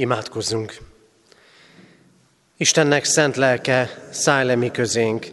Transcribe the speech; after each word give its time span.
Imádkozzunk! 0.00 0.76
Istennek 2.56 3.04
szent 3.04 3.36
lelke, 3.36 4.08
szállj 4.10 4.46
le 4.46 4.54
mi 4.54 4.70
közénk, 4.70 5.26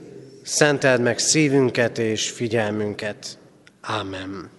szenteld 0.43 1.02
meg 1.02 1.20
szívünket 1.20 1.98
és 1.98 2.30
figyelmünket. 2.30 3.38
Ámen. 3.82 4.50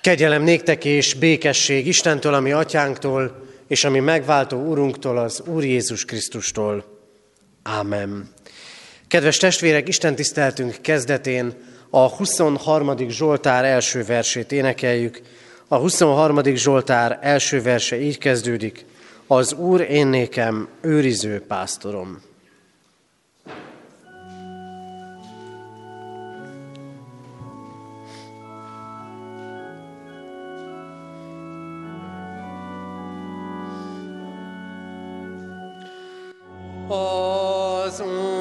Kegyelem 0.00 0.42
néktek 0.42 0.84
és 0.84 1.14
békesség 1.14 1.86
Istentől, 1.86 2.34
ami 2.34 2.52
atyánktól, 2.52 3.46
és 3.66 3.84
ami 3.84 4.00
megváltó 4.00 4.58
Urunktól, 4.58 5.18
az 5.18 5.42
Úr 5.46 5.64
Jézus 5.64 6.04
Krisztustól. 6.04 6.84
Ámen. 7.62 8.28
Kedves 9.08 9.36
testvérek, 9.36 9.88
Isten 9.88 10.14
tiszteltünk 10.14 10.76
kezdetén 10.80 11.54
a 11.90 12.08
23. 12.08 13.08
Zsoltár 13.08 13.64
első 13.64 14.04
versét 14.04 14.52
énekeljük, 14.52 15.20
a 15.68 15.76
23. 15.76 16.42
Zsoltár 16.54 17.18
első 17.20 17.62
verse 17.62 18.00
így 18.00 18.18
kezdődik, 18.18 18.84
az 19.26 19.52
Úr 19.52 19.80
én 19.80 20.06
nékem 20.06 20.68
őriző 20.80 21.40
pásztorom. 21.40 22.22
Az 36.88 38.00
Úr 38.00 38.35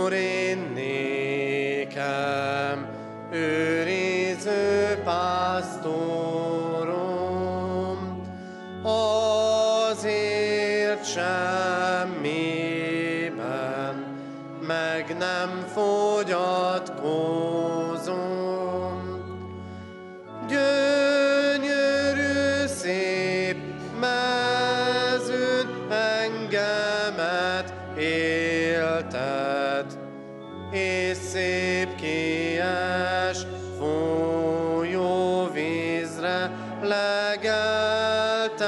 folyó 33.86 35.50
vízre 35.54 36.52
legelted. 36.82 38.64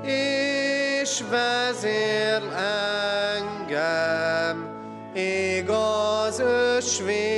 és 0.02 1.22
vezér 1.30 2.42
engem 3.56 4.70
igaz 5.14 6.38
ösvényében. 6.38 7.31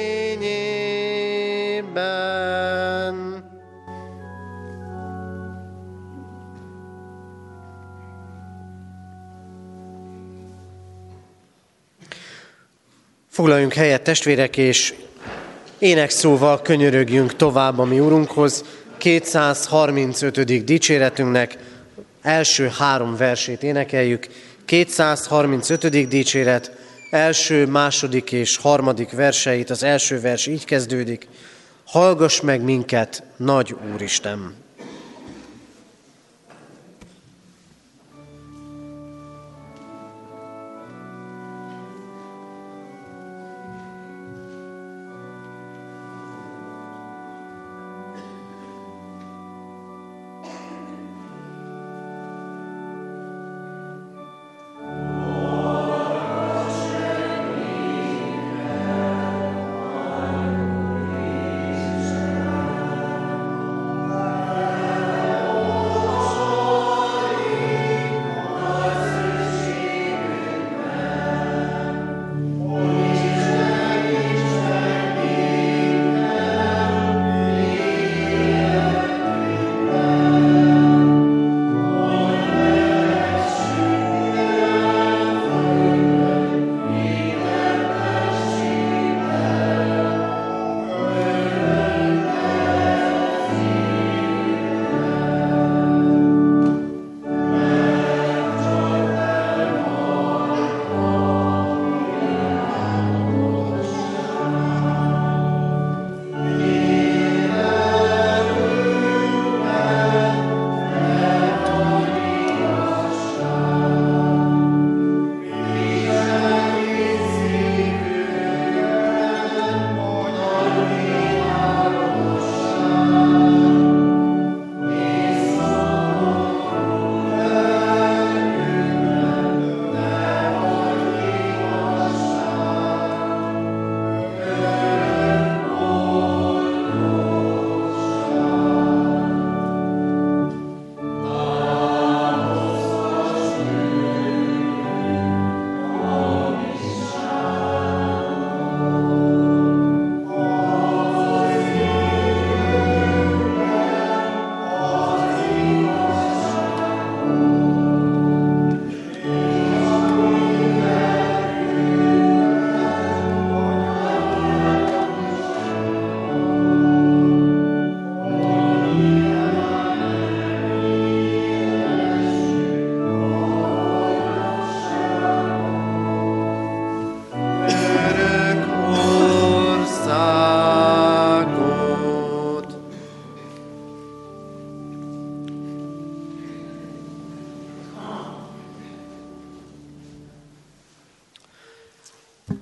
Foglaljunk 13.34 13.72
helyet, 13.72 14.02
testvérek, 14.02 14.56
és 14.56 14.94
énekszóval 15.78 16.62
könyörögjünk 16.62 17.36
tovább 17.36 17.78
a 17.78 17.84
mi 17.84 18.00
Urunkhoz. 18.00 18.64
235. 18.98 20.64
dicséretünknek 20.64 21.58
első 22.22 22.70
három 22.78 23.16
versét 23.16 23.62
énekeljük. 23.62 24.26
235. 24.64 26.08
dicséret 26.08 26.72
első, 27.10 27.66
második 27.66 28.32
és 28.32 28.56
harmadik 28.56 29.10
verseit. 29.10 29.70
Az 29.70 29.82
első 29.82 30.20
vers 30.20 30.46
így 30.46 30.64
kezdődik. 30.64 31.28
Hallgass 31.86 32.40
meg 32.40 32.62
minket, 32.62 33.22
nagy 33.36 33.74
Úristen! 33.92 34.63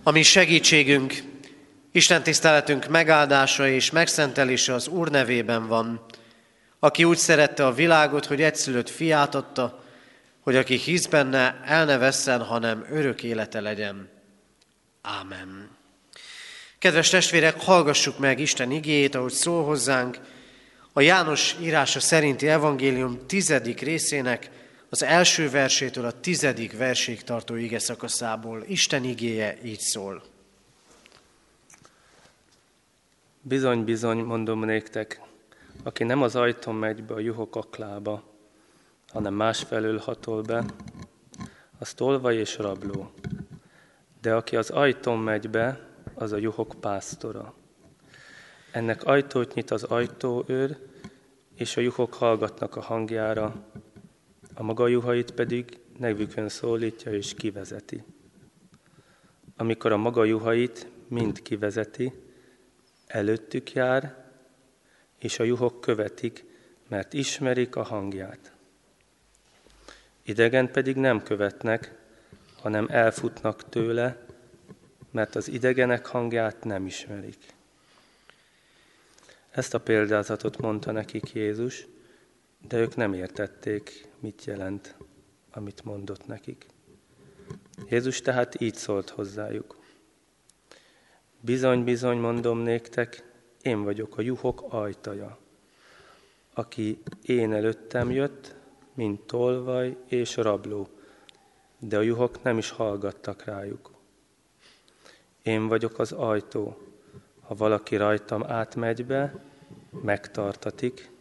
Ami 0.04 0.22
segítségünk, 0.22 1.14
Isten 1.92 2.22
tiszteletünk 2.22 2.88
megáldása 2.88 3.68
és 3.68 3.90
megszentelése 3.90 4.74
az 4.74 4.88
Úr 4.88 5.10
nevében 5.10 5.66
van, 5.66 6.04
aki 6.78 7.04
úgy 7.04 7.16
szerette 7.16 7.66
a 7.66 7.72
világot, 7.72 8.26
hogy 8.26 8.42
egyszülött 8.42 8.90
fiát 8.90 9.34
adta, 9.34 9.84
hogy 10.40 10.56
aki 10.56 10.76
hisz 10.76 11.06
benne, 11.06 11.60
el 11.64 11.84
ne 11.84 11.98
vesszen, 11.98 12.44
hanem 12.44 12.86
örök 12.90 13.22
élete 13.22 13.60
legyen. 13.60 14.08
Ámen. 15.02 15.70
Kedves 16.78 17.08
testvérek, 17.08 17.60
hallgassuk 17.60 18.18
meg 18.18 18.40
Isten 18.40 18.70
igéjét, 18.70 19.14
ahogy 19.14 19.32
szól 19.32 19.64
hozzánk, 19.64 20.18
a 20.92 21.00
János 21.00 21.56
írása 21.60 22.00
szerinti 22.00 22.48
evangélium 22.48 23.26
tizedik 23.26 23.80
részének 23.80 24.50
az 24.92 25.02
első 25.02 25.50
versétől 25.50 26.04
a 26.04 26.20
tizedik 26.20 26.76
verség 26.76 27.22
tartó 27.22 27.54
ige 27.54 27.78
szakaszából. 27.78 28.62
Isten 28.66 29.04
igéje 29.04 29.58
így 29.62 29.78
szól. 29.78 30.22
Bizony, 33.40 33.84
bizony, 33.84 34.18
mondom 34.18 34.64
néktek, 34.64 35.20
aki 35.82 36.04
nem 36.04 36.22
az 36.22 36.36
ajtón 36.36 36.74
megy 36.74 37.04
be 37.04 37.14
a 37.14 37.18
juhok 37.18 37.56
aklába, 37.56 38.22
hanem 39.08 39.34
másfelől 39.34 39.98
hatol 39.98 40.42
be, 40.42 40.64
az 41.78 41.94
tolvaj 41.94 42.36
és 42.36 42.56
rabló. 42.56 43.10
De 44.20 44.34
aki 44.34 44.56
az 44.56 44.70
ajtón 44.70 45.18
megy 45.18 45.50
be, 45.50 45.88
az 46.14 46.32
a 46.32 46.36
juhok 46.36 46.74
pásztora. 46.80 47.54
Ennek 48.70 49.04
ajtót 49.04 49.54
nyit 49.54 49.70
az 49.70 49.82
ajtóőr, 49.82 50.78
és 51.54 51.76
a 51.76 51.80
juhok 51.80 52.14
hallgatnak 52.14 52.76
a 52.76 52.80
hangjára, 52.80 53.54
a 54.54 54.62
maga 54.62 54.88
juhait 54.88 55.30
pedig 55.30 55.78
nevükön 55.98 56.48
szólítja 56.48 57.12
és 57.12 57.34
kivezeti. 57.34 58.02
Amikor 59.56 59.92
a 59.92 59.96
maga 59.96 60.24
juhait 60.24 60.86
mind 61.08 61.42
kivezeti, 61.42 62.12
előttük 63.06 63.72
jár, 63.72 64.24
és 65.18 65.38
a 65.38 65.44
juhok 65.44 65.80
követik, 65.80 66.44
mert 66.88 67.12
ismerik 67.12 67.76
a 67.76 67.82
hangját. 67.82 68.52
Idegen 70.22 70.70
pedig 70.70 70.96
nem 70.96 71.22
követnek, 71.22 71.94
hanem 72.60 72.86
elfutnak 72.90 73.68
tőle, 73.68 74.26
mert 75.10 75.34
az 75.34 75.48
idegenek 75.48 76.06
hangját 76.06 76.64
nem 76.64 76.86
ismerik. 76.86 77.54
Ezt 79.50 79.74
a 79.74 79.80
példázatot 79.80 80.58
mondta 80.58 80.92
nekik 80.92 81.32
Jézus, 81.32 81.86
de 82.68 82.76
ők 82.76 82.96
nem 82.96 83.12
értették, 83.12 84.08
mit 84.20 84.44
jelent, 84.44 84.96
amit 85.50 85.84
mondott 85.84 86.26
nekik. 86.26 86.66
Jézus 87.88 88.20
tehát 88.20 88.60
így 88.60 88.74
szólt 88.74 89.10
hozzájuk. 89.10 89.76
Bizony, 91.40 91.84
bizony, 91.84 92.18
mondom 92.18 92.58
néktek, 92.58 93.24
én 93.62 93.82
vagyok 93.82 94.18
a 94.18 94.22
juhok 94.22 94.64
ajtaja. 94.68 95.38
Aki 96.54 97.02
én 97.22 97.52
előttem 97.52 98.10
jött, 98.10 98.54
mint 98.94 99.20
tolvaj 99.20 99.96
és 100.06 100.36
rabló, 100.36 100.88
de 101.78 101.96
a 101.96 102.00
juhok 102.00 102.42
nem 102.42 102.58
is 102.58 102.70
hallgattak 102.70 103.44
rájuk. 103.44 103.90
Én 105.42 105.68
vagyok 105.68 105.98
az 105.98 106.12
ajtó. 106.12 106.76
Ha 107.40 107.54
valaki 107.54 107.96
rajtam 107.96 108.44
átmegy 108.44 109.06
be, 109.06 109.44
megtartatik, 110.02 111.11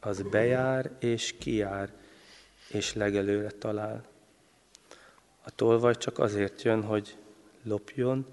az 0.00 0.22
bejár 0.22 0.90
és 0.98 1.34
kijár, 1.38 1.92
és 2.68 2.94
legelőre 2.94 3.50
talál. 3.50 4.04
A 5.42 5.50
tolvaj 5.50 5.96
csak 5.96 6.18
azért 6.18 6.62
jön, 6.62 6.82
hogy 6.82 7.16
lopjon, 7.62 8.26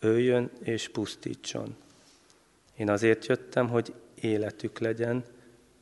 öljön 0.00 0.50
és 0.62 0.88
pusztítson. 0.88 1.76
Én 2.76 2.90
azért 2.90 3.26
jöttem, 3.26 3.68
hogy 3.68 3.94
életük 4.14 4.78
legyen, 4.78 5.24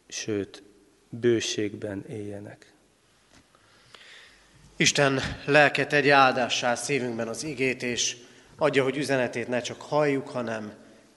sőt, 0.08 0.62
bőségben 1.08 2.04
éljenek. 2.08 2.72
Isten 4.76 5.20
lelke 5.46 5.86
tegye 5.86 6.12
áldássá 6.12 6.74
szívünkben 6.74 7.28
az 7.28 7.42
igét, 7.42 7.82
és 7.82 8.16
adja, 8.56 8.82
hogy 8.82 8.96
üzenetét 8.96 9.48
ne 9.48 9.60
csak 9.60 9.82
halljuk, 9.82 10.28
hanem 10.28 10.72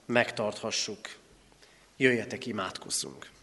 megtarthassuk. 0.06 0.98
Jöjjetek, 1.96 2.46
imádkozzunk! 2.46 3.37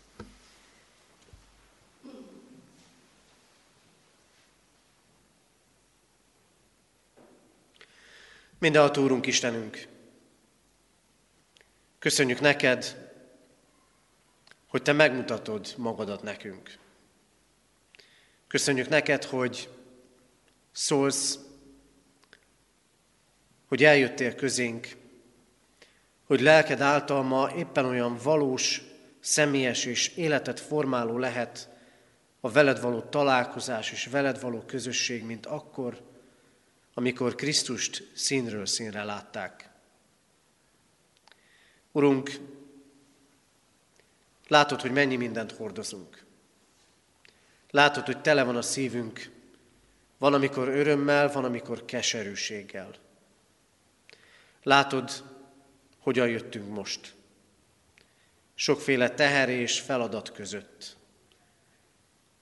Mindenható 8.66 9.02
Úrunk 9.02 9.26
Istenünk, 9.26 9.88
köszönjük 12.00 12.40
neked, 12.40 13.10
hogy 14.68 14.82
Te 14.82 14.92
megmutatod 14.92 15.74
magadat 15.78 16.24
nekünk. 16.24 16.78
Köszönjük 18.48 18.90
neked, 18.90 19.24
hogy 19.24 19.70
szólsz, 20.72 21.40
hogy 23.66 23.84
eljöttél 23.84 24.36
közénk, 24.36 24.88
hogy 26.24 26.42
lelked 26.42 26.82
által 26.82 27.24
ma 27.24 27.52
éppen 27.56 27.86
olyan 27.86 28.18
valós, 28.24 28.82
személyes 29.20 29.86
és 29.86 30.08
életet 30.08 30.60
formáló 30.60 31.18
lehet 31.18 31.70
a 32.40 32.52
veled 32.52 32.82
való 32.82 33.02
találkozás 33.02 33.92
és 33.92 34.06
veled 34.06 34.42
való 34.42 34.60
közösség, 34.60 35.24
mint 35.24 35.46
akkor, 35.46 36.14
amikor 36.98 37.36
Krisztust 37.36 38.12
színről 38.14 38.66
színre 38.66 39.04
látták. 39.04 39.70
Urunk, 41.92 42.40
látod, 44.48 44.82
hogy 44.82 44.92
mennyi 44.92 45.16
mindent 45.16 45.52
hordozunk. 45.52 46.26
Látod, 47.70 48.06
hogy 48.06 48.22
tele 48.22 48.44
van 48.44 48.56
a 48.56 48.62
szívünk, 48.62 49.32
van, 50.18 50.34
amikor 50.34 50.68
örömmel, 50.68 51.32
van, 51.32 51.44
amikor 51.44 51.86
keserűséggel. 51.86 52.96
Látod, 54.64 55.24
hogyan 56.00 56.30
jöttünk 56.30 56.74
most. 56.74 57.14
Sokféle 58.54 59.10
teher 59.10 59.50
és 59.50 59.80
feladat 59.80 60.32
között. 60.32 60.98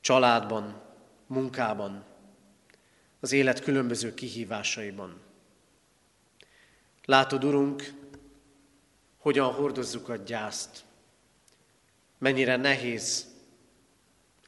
Családban, 0.01 0.81
munkában, 1.27 2.05
az 3.24 3.32
élet 3.32 3.60
különböző 3.60 4.13
kihívásaiban. 4.13 5.22
Látod, 7.06 7.44
Urunk, 7.44 7.94
hogyan 9.18 9.53
hordozzuk 9.53 10.10
a 10.10 10.15
gyászt, 10.15 10.84
mennyire 12.18 12.56
nehéz 12.56 13.27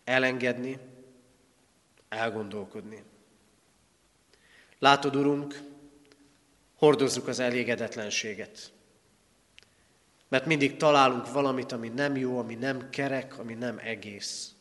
elengedni, 0.04 0.80
elgondolkodni. 2.10 3.04
Látod, 4.80 5.16
Urunk, 5.16 5.62
hordozzuk 6.78 7.28
az 7.28 7.40
elégedetlenséget. 7.40 8.72
Mert 10.28 10.46
mindig 10.46 10.78
találunk 10.78 11.32
valamit, 11.32 11.72
ami 11.72 11.90
nem 11.90 12.16
jó, 12.16 12.40
ami 12.40 12.56
nem 12.56 12.90
kerek, 12.90 13.40
ami 13.40 13.54
nem 13.54 13.78
egész. 13.78 14.55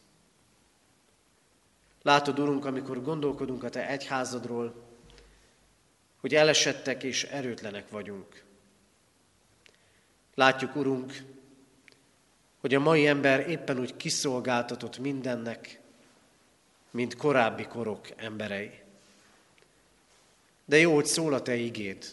Látod, 2.04 2.38
Urunk, 2.38 2.64
amikor 2.64 3.02
gondolkodunk 3.02 3.62
a 3.62 3.68
Te 3.68 3.88
egyházadról, 3.88 4.74
hogy 6.20 6.34
elesettek 6.34 7.02
és 7.02 7.24
erőtlenek 7.24 7.90
vagyunk. 7.90 8.44
Látjuk, 10.34 10.76
Urunk, 10.76 11.12
hogy 12.60 12.74
a 12.74 12.80
mai 12.80 13.06
ember 13.06 13.48
éppen 13.48 13.78
úgy 13.78 13.96
kiszolgáltatott 13.96 14.98
mindennek, 14.98 15.80
mint 16.90 17.16
korábbi 17.16 17.66
korok 17.66 18.08
emberei. 18.16 18.70
De 20.64 20.78
jó, 20.78 20.94
hogy 20.94 21.06
szól 21.06 21.34
a 21.34 21.42
Te 21.42 21.54
igéd, 21.54 22.04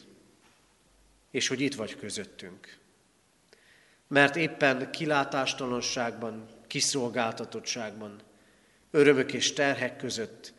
és 1.31 1.48
hogy 1.48 1.62
itt 1.62 1.75
vagy 1.75 1.95
közöttünk. 1.95 2.77
Mert 4.07 4.36
éppen 4.36 4.91
kilátástalanságban, 4.91 6.48
kiszolgáltatottságban, 6.67 8.21
örömök 8.91 9.33
és 9.33 9.53
terhek 9.53 9.98
között, 9.98 10.53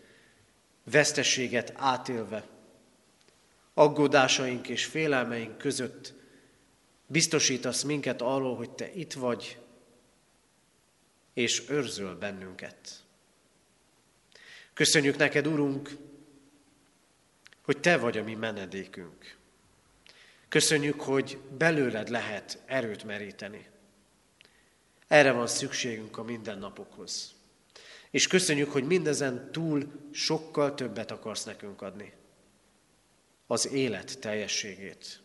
veszteséget 0.84 1.72
átélve, 1.76 2.44
aggódásaink 3.74 4.68
és 4.68 4.84
félelmeink 4.84 5.58
között 5.58 6.14
biztosítasz 7.06 7.82
minket 7.82 8.22
arról, 8.22 8.56
hogy 8.56 8.70
Te 8.70 8.92
itt 8.92 9.12
vagy, 9.12 9.58
és 11.34 11.62
őrzöl 11.68 12.14
bennünket. 12.14 13.04
Köszönjük 14.74 15.16
neked, 15.16 15.46
Urunk, 15.46 15.90
hogy 17.62 17.80
Te 17.80 17.96
vagy 17.96 18.18
a 18.18 18.22
mi 18.22 18.34
menedékünk. 18.34 19.36
Köszönjük, 20.48 21.00
hogy 21.00 21.38
belőled 21.58 22.08
lehet 22.08 22.62
erőt 22.66 23.04
meríteni. 23.04 23.66
Erre 25.06 25.32
van 25.32 25.46
szükségünk 25.46 26.18
a 26.18 26.22
mindennapokhoz. 26.22 27.34
És 28.12 28.26
köszönjük, 28.26 28.70
hogy 28.70 28.84
mindezen 28.84 29.52
túl 29.52 29.86
sokkal 30.10 30.74
többet 30.74 31.10
akarsz 31.10 31.44
nekünk 31.44 31.82
adni. 31.82 32.12
az 33.46 33.72
élet 33.72 34.18
teljességét, 34.20 35.20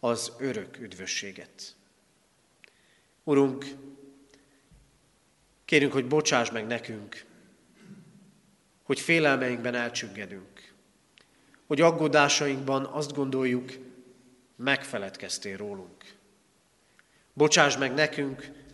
az 0.00 0.32
örök 0.38 0.78
üdvösséget. 0.78 1.76
Urunk, 3.24 3.64
kérünk, 5.64 5.92
hogy 5.92 6.06
bocsáss 6.06 6.50
meg 6.50 6.66
nekünk, 6.66 7.24
hogy 8.82 9.00
félelmeinkben 9.00 9.74
elcsüggedünk, 9.74 10.72
hogy 11.66 11.80
aggodásainkban 11.80 12.84
azt 12.84 13.14
gondoljuk, 13.14 13.72
megfeledkeztél 14.56 15.56
rólunk. 15.56 16.14
Bocsáss 17.32 17.76
meg 17.76 17.94
nekünk, 17.94 18.65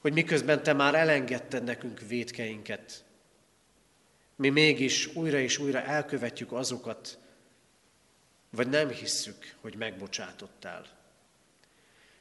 hogy 0.00 0.12
miközben 0.12 0.62
Te 0.62 0.72
már 0.72 0.94
elengedted 0.94 1.64
nekünk 1.64 2.00
védkeinket, 2.00 3.04
mi 4.36 4.48
mégis 4.48 5.14
újra 5.14 5.38
és 5.38 5.58
újra 5.58 5.82
elkövetjük 5.82 6.52
azokat, 6.52 7.18
vagy 8.50 8.68
nem 8.68 8.88
hisszük, 8.88 9.54
hogy 9.60 9.76
megbocsátottál. 9.76 10.86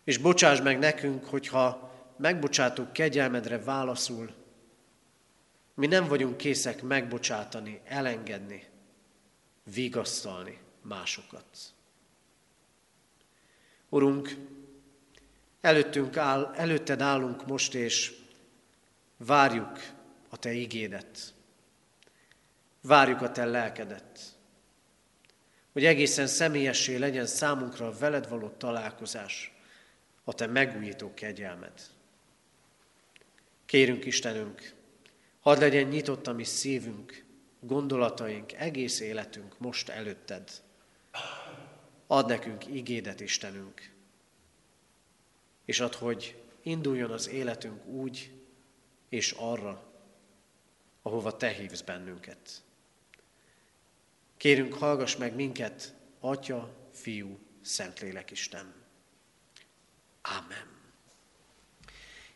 És 0.03 0.17
bocsáss 0.17 0.61
meg 0.61 0.79
nekünk, 0.79 1.25
hogyha 1.25 1.93
megbocsátok 2.17 2.93
kegyelmedre 2.93 3.59
válaszul, 3.59 4.33
mi 5.73 5.87
nem 5.87 6.07
vagyunk 6.07 6.37
készek 6.37 6.81
megbocsátani, 6.81 7.81
elengedni, 7.85 8.67
vigasztalni 9.73 10.57
másokat. 10.81 11.45
Urunk, 13.89 14.35
előttünk 15.61 16.17
áll, 16.17 16.53
előtted 16.55 17.01
állunk 17.01 17.47
most, 17.47 17.73
és 17.73 18.13
várjuk 19.17 19.79
a 20.29 20.37
Te 20.37 20.51
igédet. 20.51 21.33
Várjuk 22.81 23.21
a 23.21 23.31
Te 23.31 23.45
lelkedet. 23.45 24.19
Hogy 25.71 25.85
egészen 25.85 26.27
személyessé 26.27 26.95
legyen 26.95 27.25
számunkra 27.25 27.87
a 27.87 27.97
veled 27.97 28.29
való 28.29 28.49
találkozás, 28.49 29.53
a 30.23 30.33
Te 30.33 30.47
megújító 30.47 31.13
kegyelmed. 31.13 31.81
Kérünk 33.65 34.05
Istenünk, 34.05 34.73
hadd 35.39 35.59
legyen 35.59 35.87
nyitott 35.87 36.27
a 36.27 36.33
mi 36.33 36.43
szívünk, 36.43 37.25
gondolataink, 37.59 38.53
egész 38.53 38.99
életünk 38.99 39.59
most 39.59 39.89
előtted. 39.89 40.49
Ad 42.07 42.27
nekünk 42.27 42.67
igédet, 42.67 43.19
Istenünk, 43.19 43.91
és 45.69 45.79
ad, 45.79 45.95
hogy 45.95 46.35
induljon 46.63 47.11
az 47.11 47.29
életünk 47.29 47.85
úgy 47.85 48.31
és 49.09 49.31
arra, 49.31 49.83
ahova 51.01 51.37
Te 51.37 51.49
hívsz 51.49 51.81
bennünket. 51.81 52.63
Kérünk, 54.37 54.73
hallgass 54.73 55.15
meg 55.15 55.35
minket, 55.35 55.93
Atya, 56.19 56.75
Fiú, 56.93 57.39
Szentlélek 57.61 58.31
Isten. 58.31 58.73
Amen. 60.21 60.67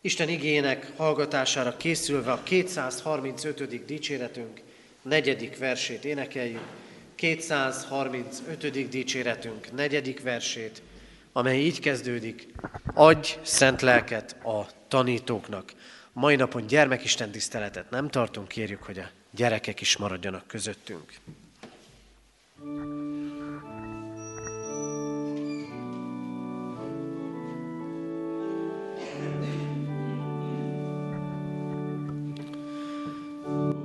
Isten 0.02 0.30
igének 0.30 0.98
hallgatására 0.98 1.78
készülve 1.78 2.32
a 2.32 2.44
235. 2.44 3.86
dicséretünk 3.86 4.62
negyedik 5.02 5.58
versét 5.58 6.06
énekeljük. 6.06 6.68
235. 7.16 8.90
dicséretünk 8.90 9.72
negyedik 9.72 10.22
versét, 10.22 10.82
amely 11.34 11.60
így 11.60 11.80
kezdődik. 11.80 12.48
Adj 12.94 13.38
szent 13.42 13.82
lelket 13.82 14.36
a 14.46 14.68
tanítóknak. 14.88 15.74
Mai 16.14 16.36
napon 16.36 16.68
gyermekisten 16.68 17.32
tiszteletet 17.32 17.90
nem 17.90 18.10
tartunk, 18.10 18.48
kérjük, 18.48 18.84
hogy 18.84 19.00
a 19.00 19.10
gyerekek 19.32 19.82
is 19.82 19.98
maradjanak 19.98 20.48
közöttünk. 20.48 21.14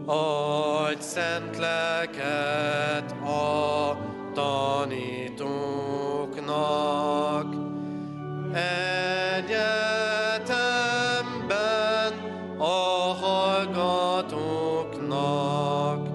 Adj 0.06 1.02
szent 1.02 1.56
lelket 1.56 3.10
a 3.10 3.48
tanítóknak, 6.48 7.54
egyetemben 9.36 12.12
a 12.58 13.14
hallgatóknak, 13.20 16.08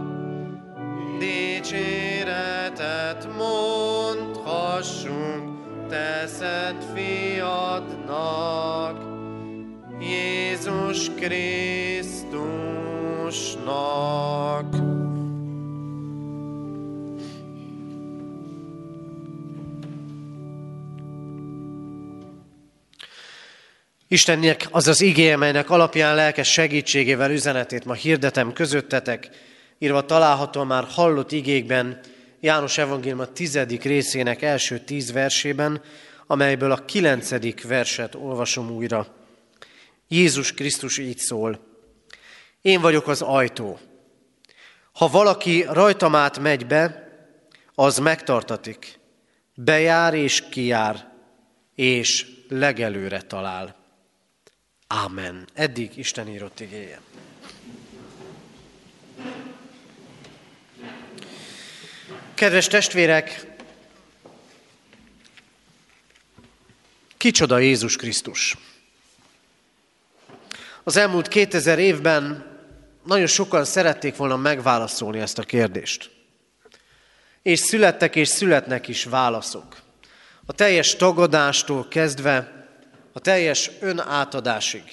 dicséretet 1.19 3.27
mondhassunk 3.37 5.45
te 5.89 6.27
szent 6.27 6.83
fiadnak, 6.93 8.95
Jézus 9.99 10.36
Krisztusnak. 11.15 12.35
Istennek 24.07 24.67
az 24.71 24.87
az 24.87 25.01
igéje, 25.01 25.35
melynek 25.35 25.69
alapján 25.69 26.15
lelkes 26.15 26.51
segítségével 26.51 27.31
üzenetét 27.31 27.85
ma 27.85 27.93
hirdetem 27.93 28.53
közöttetek, 28.53 29.29
írva 29.79 30.05
található 30.05 30.63
már 30.63 30.83
hallott 30.89 31.31
igékben, 31.31 31.99
János 32.39 32.77
Evangélium 32.77 33.19
a 33.19 33.25
tizedik 33.25 33.83
részének 33.83 34.41
első 34.41 34.79
tíz 34.79 35.11
versében, 35.11 35.81
amelyből 36.27 36.71
a 36.71 36.85
kilencedik 36.85 37.67
verset 37.67 38.15
olvasom 38.15 38.69
újra. 38.69 39.16
Jézus 40.07 40.53
Krisztus 40.53 40.97
így 40.97 41.17
szól. 41.17 41.59
Én 42.61 42.81
vagyok 42.81 43.07
az 43.07 43.21
ajtó. 43.21 43.79
Ha 44.91 45.07
valaki 45.07 45.65
rajtam 45.69 46.15
át 46.15 46.39
megy 46.39 46.65
be, 46.65 47.07
az 47.75 47.97
megtartatik. 47.97 48.99
Bejár 49.55 50.13
és 50.13 50.43
kijár, 50.49 51.11
és 51.75 52.25
legelőre 52.47 53.21
talál. 53.21 53.75
Ámen. 54.87 55.47
Eddig 55.53 55.97
Isten 55.97 56.27
írott 56.27 56.59
igéje. 56.59 57.01
Kedves 62.33 62.67
testvérek, 62.67 63.45
kicsoda 67.17 67.57
Jézus 67.57 67.95
Krisztus? 67.95 68.57
Az 70.87 70.97
elmúlt 70.97 71.27
2000 71.27 71.79
évben 71.79 72.45
nagyon 73.03 73.27
sokan 73.27 73.65
szerették 73.65 74.15
volna 74.15 74.37
megválaszolni 74.37 75.19
ezt 75.19 75.37
a 75.37 75.43
kérdést. 75.43 76.11
És 77.41 77.59
születtek 77.59 78.15
és 78.15 78.27
születnek 78.27 78.87
is 78.87 79.03
válaszok. 79.03 79.77
A 80.45 80.53
teljes 80.53 80.95
tagadástól 80.95 81.87
kezdve 81.87 82.67
a 83.13 83.19
teljes 83.19 83.71
önátadásig. 83.79 84.83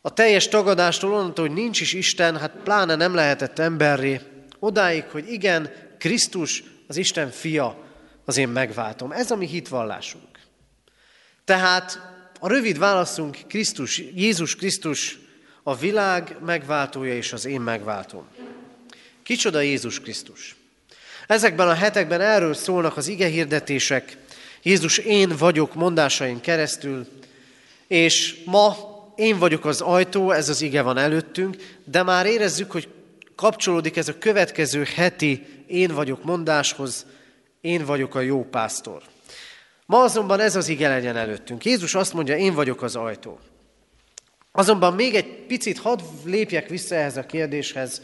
A 0.00 0.12
teljes 0.12 0.48
tagadástól 0.48 1.12
onnantól, 1.14 1.46
hogy 1.46 1.56
nincs 1.56 1.80
is 1.80 1.92
Isten, 1.92 2.38
hát 2.38 2.56
pláne 2.64 2.94
nem 2.94 3.14
lehetett 3.14 3.58
emberré, 3.58 4.20
odáig, 4.58 5.04
hogy 5.04 5.32
igen, 5.32 5.70
Krisztus, 5.98 6.64
az 6.88 6.96
Isten 6.96 7.30
fia, 7.30 7.84
az 8.24 8.36
én 8.36 8.48
megváltom. 8.48 9.12
Ez 9.12 9.30
a 9.30 9.36
mi 9.36 9.46
hitvallásunk. 9.46 10.38
Tehát 11.44 12.11
a 12.44 12.48
rövid 12.48 12.78
válaszunk 12.78 13.38
Krisztus, 13.48 14.02
Jézus 14.14 14.56
Krisztus 14.56 15.18
a 15.62 15.76
világ 15.76 16.36
megváltója 16.44 17.14
és 17.14 17.32
az 17.32 17.44
én 17.44 17.60
megváltom. 17.60 18.24
Kicsoda 19.22 19.60
Jézus 19.60 20.00
Krisztus? 20.00 20.56
Ezekben 21.26 21.68
a 21.68 21.72
hetekben 21.72 22.20
erről 22.20 22.54
szólnak 22.54 22.96
az 22.96 23.08
ige 23.08 23.26
hirdetések, 23.26 24.16
Jézus 24.62 24.98
én 24.98 25.36
vagyok 25.38 25.74
mondásain 25.74 26.40
keresztül, 26.40 27.06
és 27.86 28.36
ma 28.44 28.76
én 29.16 29.38
vagyok 29.38 29.64
az 29.64 29.80
ajtó, 29.80 30.30
ez 30.30 30.48
az 30.48 30.62
ige 30.62 30.82
van 30.82 30.98
előttünk, 30.98 31.56
de 31.84 32.02
már 32.02 32.26
érezzük, 32.26 32.70
hogy 32.70 32.88
kapcsolódik 33.34 33.96
ez 33.96 34.08
a 34.08 34.18
következő 34.18 34.86
heti 34.94 35.46
én 35.66 35.94
vagyok 35.94 36.24
mondáshoz, 36.24 37.06
én 37.60 37.84
vagyok 37.84 38.14
a 38.14 38.20
jó 38.20 38.44
pásztor. 38.44 39.02
Ma 39.92 40.02
azonban 40.02 40.40
ez 40.40 40.56
az 40.56 40.68
ige 40.68 40.88
legyen 40.88 41.16
előttünk. 41.16 41.64
Jézus 41.64 41.94
azt 41.94 42.12
mondja, 42.12 42.36
én 42.36 42.54
vagyok 42.54 42.82
az 42.82 42.96
ajtó. 42.96 43.38
Azonban 44.52 44.94
még 44.94 45.14
egy 45.14 45.46
picit 45.46 45.78
hadd 45.78 46.00
lépjek 46.24 46.68
vissza 46.68 46.94
ehhez 46.94 47.16
a 47.16 47.26
kérdéshez, 47.26 48.02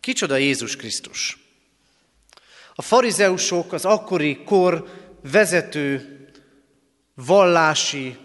kicsoda 0.00 0.36
Jézus 0.36 0.76
Krisztus? 0.76 1.38
A 2.74 2.82
farizeusok, 2.82 3.72
az 3.72 3.84
akkori 3.84 4.42
kor 4.44 4.86
vezető 5.30 6.18
vallási 7.14 8.16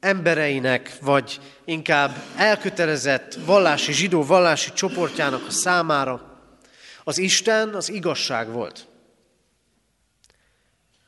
embereinek, 0.00 0.96
vagy 1.00 1.40
inkább 1.64 2.16
elkötelezett 2.36 3.38
vallási 3.44 3.92
zsidó 3.92 4.24
vallási 4.24 4.72
csoportjának 4.72 5.46
a 5.46 5.50
számára 5.50 6.40
az 7.04 7.18
Isten 7.18 7.74
az 7.74 7.90
igazság 7.90 8.52
volt. 8.52 8.86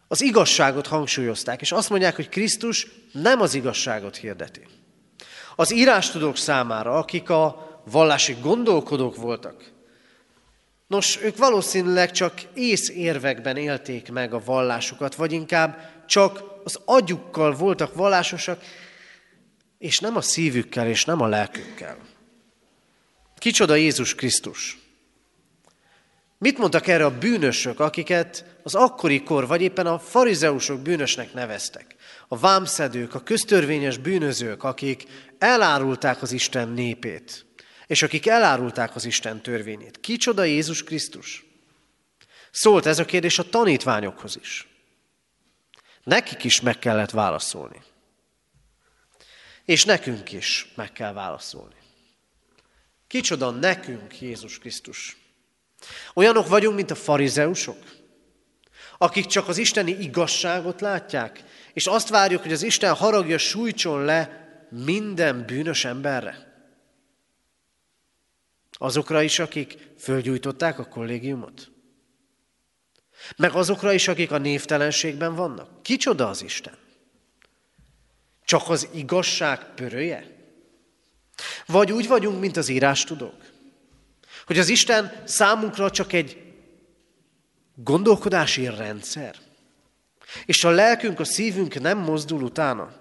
Az 0.09 0.21
igazságot 0.21 0.87
hangsúlyozták, 0.87 1.61
és 1.61 1.73
azt 1.73 1.91
mondják, 1.91 2.17
hogy 2.17 2.29
Krisztus 2.29 2.87
nem 3.13 3.41
az 3.41 3.55
igazságot 3.55 4.17
hirdeti. 4.17 4.67
Az 5.57 5.73
írástudók 5.73 6.37
számára, 6.37 6.99
akik 6.99 7.31
a 7.31 7.81
vallási 7.91 8.37
gondolkodók 8.41 9.17
voltak, 9.17 9.75
nos, 10.87 11.23
ők 11.23 11.37
valószínűleg 11.37 12.11
csak 12.11 12.43
ész 12.55 12.89
érvekben 12.89 13.57
élték 13.57 14.11
meg 14.11 14.35
a 14.35 14.43
vallásukat, 14.45 15.15
vagy 15.15 15.33
inkább 15.33 15.91
csak 16.07 16.43
az 16.65 16.79
agyukkal 16.85 17.55
voltak 17.55 17.95
vallásosak, 17.95 18.63
és 19.79 19.99
nem 19.99 20.17
a 20.17 20.21
szívükkel, 20.21 20.89
és 20.89 21.05
nem 21.05 21.21
a 21.21 21.27
lelkükkel. 21.27 21.99
Kicsoda 23.39 23.75
Jézus 23.75 24.15
Krisztus? 24.15 24.79
Mit 26.39 26.59
mondtak 26.59 26.87
erre 26.87 27.05
a 27.05 27.19
bűnösök, 27.19 27.81
akiket 27.81 28.45
az 28.63 28.75
akkori 28.75 29.23
kor, 29.23 29.47
vagy 29.47 29.61
éppen 29.63 29.87
a 29.87 29.99
farizeusok 29.99 30.81
bűnösnek 30.81 31.33
neveztek? 31.33 31.95
A 32.29 32.39
vámszedők, 32.39 33.15
a 33.15 33.23
köztörvényes 33.23 33.99
bűnözők, 33.99 34.63
akik 34.63 35.05
elárulták 35.39 36.23
az 36.23 36.33
Isten 36.33 36.69
népét, 36.69 37.47
és 37.87 38.03
akik 38.03 38.27
elárulták 38.27 38.95
az 38.95 39.05
Isten 39.05 39.43
törvényét. 39.43 40.01
Kicsoda 40.01 40.45
Jézus 40.45 40.85
Krisztus? 40.85 41.45
Szólt 42.51 42.87
ez 42.87 42.99
a 42.99 43.05
kérdés 43.05 43.39
a 43.39 43.49
tanítványokhoz 43.49 44.39
is. 44.41 44.69
Nekik 46.03 46.45
is 46.45 46.61
meg 46.61 46.79
kellett 46.79 47.11
válaszolni. 47.11 47.83
És 49.65 49.85
nekünk 49.85 50.33
is 50.33 50.73
meg 50.75 50.93
kell 50.93 51.13
válaszolni. 51.13 51.75
Kicsoda 53.07 53.51
nekünk 53.51 54.21
Jézus 54.21 54.59
Krisztus? 54.59 55.17
Olyanok 56.15 56.49
vagyunk, 56.49 56.77
mint 56.77 56.91
a 56.91 56.95
farizeusok, 56.95 57.79
akik 58.99 59.27
csak 59.27 59.49
az 59.49 59.59
isteni 59.59 59.91
igazságot 59.91 60.81
látják, 60.81 61.45
és 61.73 61.87
azt 61.87 62.09
várjuk, 62.09 62.43
hogy 62.43 62.53
az 62.53 62.63
Isten 62.63 62.95
haragja 62.95 63.39
sújtson 63.39 64.05
le 64.05 64.49
minden 64.71 65.47
bűnös 65.47 65.85
emberre. 65.85 66.45
Azokra 68.73 69.23
is, 69.23 69.39
akik 69.39 69.79
fölgyújtották 69.99 70.79
a 70.79 70.89
kollégiumot. 70.89 71.71
Meg 73.37 73.53
azokra 73.53 73.93
is, 73.93 74.09
akik 74.09 74.31
a 74.31 74.39
névtelenségben 74.39 75.35
vannak. 75.35 75.83
Kicsoda 75.83 76.29
az 76.29 76.43
Isten? 76.43 76.79
Csak 78.45 78.69
az 78.69 78.89
igazság 78.93 79.75
pörője? 79.75 80.37
Vagy 81.67 81.93
úgy 81.93 82.07
vagyunk, 82.07 82.41
mint 82.41 82.57
az 82.57 82.69
írás 82.69 83.05
tudók? 83.05 83.55
Hogy 84.47 84.59
az 84.59 84.69
Isten 84.69 85.23
számunkra 85.25 85.91
csak 85.91 86.13
egy 86.13 86.53
gondolkodási 87.75 88.67
rendszer, 88.67 89.35
és 90.45 90.65
a 90.65 90.71
lelkünk, 90.71 91.21
a 91.21 91.25
szívünk 91.25 91.81
nem 91.81 91.99
mozdul 91.99 92.43
utána. 92.43 92.93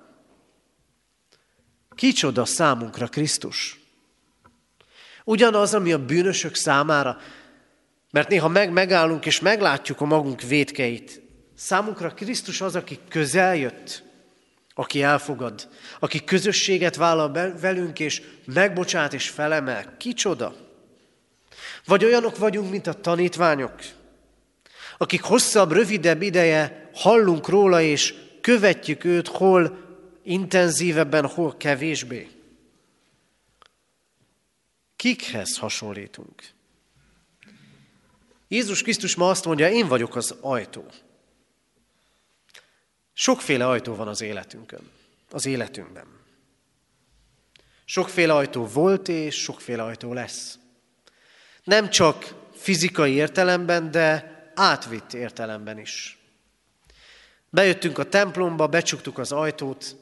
Kicsoda 1.95 2.45
számunkra 2.45 3.07
Krisztus? 3.07 3.79
Ugyanaz, 5.23 5.73
ami 5.73 5.91
a 5.91 6.05
bűnösök 6.05 6.55
számára, 6.55 7.17
mert 8.11 8.29
néha 8.29 8.47
meg 8.47 8.71
megállunk 8.71 9.25
és 9.25 9.39
meglátjuk 9.39 10.01
a 10.01 10.05
magunk 10.05 10.41
védkeit. 10.41 11.21
Számunkra 11.55 12.13
Krisztus 12.13 12.61
az, 12.61 12.75
aki 12.75 12.99
közel 13.09 13.55
jött, 13.55 14.03
aki 14.73 15.01
elfogad, 15.01 15.69
aki 15.99 16.23
közösséget 16.23 16.95
vállal 16.95 17.31
velünk, 17.59 17.99
és 17.99 18.21
megbocsát 18.45 19.13
és 19.13 19.29
felemel. 19.29 19.97
Kicsoda? 19.97 20.64
Vagy 21.85 22.05
olyanok 22.05 22.37
vagyunk, 22.37 22.69
mint 22.69 22.87
a 22.87 23.01
tanítványok, 23.01 23.75
akik 24.97 25.21
hosszabb, 25.21 25.71
rövidebb 25.71 26.21
ideje 26.21 26.89
hallunk 26.93 27.47
róla, 27.47 27.81
és 27.81 28.13
követjük 28.41 29.03
őt, 29.03 29.27
hol 29.27 29.77
intenzívebben, 30.23 31.27
hol 31.27 31.57
kevésbé. 31.57 32.29
Kikhez 34.95 35.57
hasonlítunk? 35.57 36.43
Jézus 38.47 38.81
Krisztus 38.81 39.15
ma 39.15 39.29
azt 39.29 39.45
mondja, 39.45 39.69
én 39.69 39.87
vagyok 39.87 40.15
az 40.15 40.35
ajtó. 40.41 40.85
Sokféle 43.13 43.67
ajtó 43.67 43.95
van 43.95 44.07
az 44.07 44.21
életünkön, 44.21 44.89
az 45.29 45.45
életünkben. 45.45 46.07
Sokféle 47.85 48.33
ajtó 48.33 48.65
volt 48.65 49.07
és 49.07 49.35
sokféle 49.35 49.83
ajtó 49.83 50.13
lesz. 50.13 50.59
Nem 51.65 51.89
csak 51.89 52.33
fizikai 52.53 53.13
értelemben, 53.13 53.91
de 53.91 54.33
átvitt 54.55 55.13
értelemben 55.13 55.79
is. 55.79 56.19
Bejöttünk 57.49 57.97
a 57.97 58.09
templomba, 58.09 58.67
becsuktuk 58.67 59.17
az 59.17 59.31
ajtót. 59.31 59.95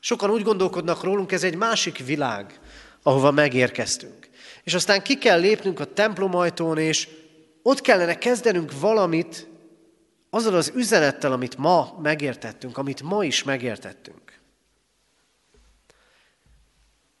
Sokan 0.00 0.30
úgy 0.30 0.42
gondolkodnak 0.42 1.02
rólunk, 1.02 1.32
ez 1.32 1.44
egy 1.44 1.56
másik 1.56 1.98
világ, 1.98 2.60
ahova 3.02 3.30
megérkeztünk. 3.30 4.28
És 4.64 4.74
aztán 4.74 5.02
ki 5.02 5.18
kell 5.18 5.40
lépnünk 5.40 5.80
a 5.80 5.92
templom 5.92 6.34
ajtón, 6.34 6.78
és 6.78 7.08
ott 7.62 7.80
kellene 7.80 8.18
kezdenünk 8.18 8.80
valamit 8.80 9.48
azzal 10.30 10.54
az 10.54 10.72
üzenettel, 10.74 11.32
amit 11.32 11.56
ma 11.56 11.98
megértettünk, 12.02 12.78
amit 12.78 13.02
ma 13.02 13.24
is 13.24 13.42
megértettünk. 13.42 14.40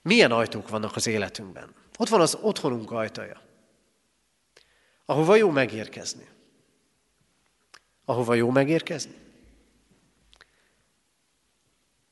Milyen 0.02 0.32
ajtók 0.32 0.68
vannak 0.68 0.96
az 0.96 1.06
életünkben? 1.06 1.74
Ott 1.98 2.08
van 2.08 2.20
az 2.20 2.38
otthonunk 2.40 2.90
ajtaja, 2.90 3.40
ahova 5.10 5.36
jó 5.36 5.50
megérkezni. 5.50 6.28
Ahova 8.04 8.34
jó 8.34 8.50
megérkezni? 8.50 9.14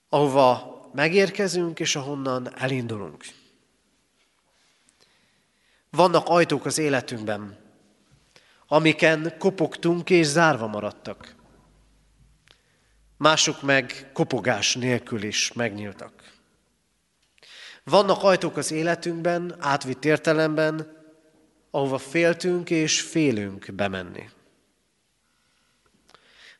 Ahova 0.08 0.90
megérkezünk, 0.92 1.80
és 1.80 1.96
ahonnan 1.96 2.56
elindulunk. 2.56 3.24
Vannak 5.90 6.28
ajtók 6.28 6.64
az 6.64 6.78
életünkben, 6.78 7.58
amiken 8.66 9.38
kopogtunk 9.38 10.10
és 10.10 10.26
zárva 10.26 10.66
maradtak. 10.66 11.34
Mások 13.16 13.62
meg 13.62 14.10
kopogás 14.12 14.74
nélkül 14.74 15.22
is 15.22 15.52
megnyíltak. 15.52 16.32
Vannak 17.84 18.22
ajtók 18.22 18.56
az 18.56 18.70
életünkben, 18.70 19.56
átvitt 19.58 20.04
értelemben, 20.04 20.97
ahova 21.70 21.98
féltünk 21.98 22.70
és 22.70 23.00
félünk 23.00 23.72
bemenni. 23.72 24.30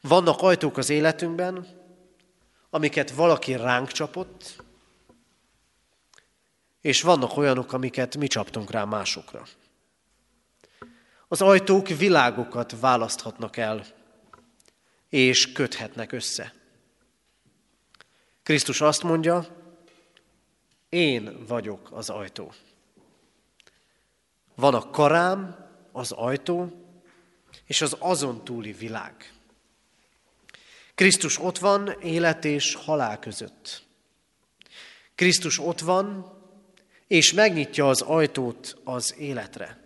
Vannak 0.01 0.43
ajtók 0.43 0.77
az 0.77 0.91
életünkben, 0.91 1.67
amiket 2.71 3.11
valaki 3.11 3.57
ránk 3.57 3.93
csapott, 3.93 4.63
és 6.81 7.03
vannak 7.03 7.37
olyanok, 7.37 7.73
amiket 7.73 8.17
mi 8.17 8.27
csaptunk 8.27 8.71
rá 8.71 8.85
másokra. 8.85 9.47
Az 11.29 11.43
ajtók 11.43 11.89
világokat 11.89 12.81
választhatnak 12.81 13.57
el, 13.57 13.85
és 15.09 15.53
köthetnek 15.53 16.13
össze. 16.13 16.55
Krisztus 18.43 18.81
azt 18.81 19.03
mondja, 19.03 19.47
én 20.89 21.47
vagyok 21.47 21.89
az 21.93 22.11
ajtó. 22.11 22.53
Van 24.59 24.75
a 24.75 24.91
karám, 24.91 25.57
az 25.93 26.13
ajtó, 26.13 26.73
és 27.67 27.81
az 27.81 27.97
azon 27.99 28.45
túli 28.45 28.73
világ. 28.73 29.33
Krisztus 30.95 31.39
ott 31.39 31.59
van 31.59 31.97
élet 32.01 32.45
és 32.45 32.75
halál 32.75 33.19
között. 33.19 33.83
Krisztus 35.15 35.59
ott 35.59 35.81
van, 35.81 36.33
és 37.07 37.33
megnyitja 37.33 37.89
az 37.89 38.01
ajtót 38.01 38.77
az 38.85 39.15
életre. 39.19 39.79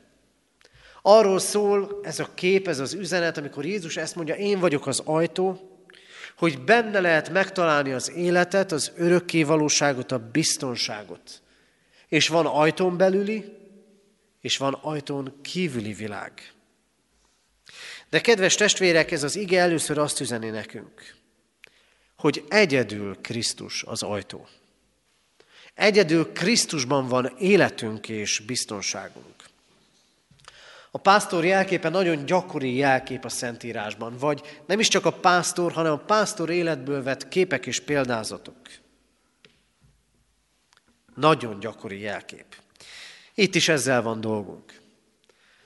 Arról 1.02 1.38
szól 1.38 2.00
ez 2.02 2.18
a 2.18 2.34
kép, 2.34 2.68
ez 2.68 2.78
az 2.78 2.94
üzenet, 2.94 3.36
amikor 3.36 3.64
Jézus 3.64 3.96
ezt 3.96 4.14
mondja, 4.14 4.34
én 4.34 4.58
vagyok 4.58 4.86
az 4.86 5.02
ajtó, 5.04 5.60
hogy 6.36 6.64
benne 6.64 7.00
lehet 7.00 7.30
megtalálni 7.30 7.92
az 7.92 8.10
életet, 8.10 8.72
az 8.72 8.92
örökké 8.96 9.42
valóságot, 9.42 10.12
a 10.12 10.28
biztonságot. 10.30 11.42
És 12.08 12.28
van 12.28 12.46
ajtón 12.46 12.96
belüli, 12.96 13.60
és 14.42 14.56
van 14.56 14.74
ajtón 14.74 15.38
kívüli 15.42 15.92
világ. 15.92 16.52
De 18.08 18.20
kedves 18.20 18.54
testvérek, 18.54 19.10
ez 19.10 19.22
az 19.22 19.36
ige 19.36 19.60
először 19.60 19.98
azt 19.98 20.20
üzeni 20.20 20.48
nekünk, 20.48 21.16
hogy 22.16 22.44
egyedül 22.48 23.16
Krisztus 23.20 23.82
az 23.82 24.02
ajtó. 24.02 24.48
Egyedül 25.74 26.32
Krisztusban 26.32 27.08
van 27.08 27.34
életünk 27.38 28.08
és 28.08 28.38
biztonságunk. 28.38 29.50
A 30.90 30.98
pásztor 30.98 31.44
jelképe 31.44 31.88
nagyon 31.88 32.24
gyakori 32.24 32.74
jelkép 32.74 33.24
a 33.24 33.28
Szentírásban, 33.28 34.16
vagy 34.16 34.62
nem 34.66 34.80
is 34.80 34.88
csak 34.88 35.04
a 35.04 35.12
pásztor, 35.12 35.72
hanem 35.72 35.92
a 35.92 36.04
pásztor 36.04 36.50
életből 36.50 37.02
vett 37.02 37.28
képek 37.28 37.66
és 37.66 37.80
példázatok. 37.80 38.56
Nagyon 41.14 41.60
gyakori 41.60 42.00
jelkép. 42.00 42.61
Itt 43.34 43.54
is 43.54 43.68
ezzel 43.68 44.02
van 44.02 44.20
dolgunk. 44.20 44.80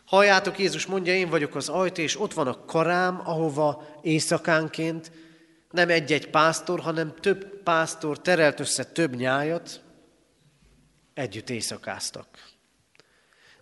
Halljátok, 0.05 0.59
Jézus 0.59 0.87
mondja, 0.87 1.15
én 1.15 1.29
vagyok 1.29 1.55
az 1.55 1.69
ajtó, 1.69 2.03
és 2.03 2.21
ott 2.21 2.33
van 2.33 2.47
a 2.47 2.65
karám, 2.65 3.21
ahova 3.25 3.87
éjszakánként 4.03 5.11
nem 5.71 5.89
egy-egy 5.89 6.31
pásztor, 6.31 6.81
hanem 6.81 7.15
több 7.21 7.63
pásztor 7.63 8.21
terelt 8.21 8.61
össze 8.61 8.85
több 8.85 9.15
nyájat, 9.15 9.81
együtt 11.15 11.51
éjszakáztak. 11.51 12.29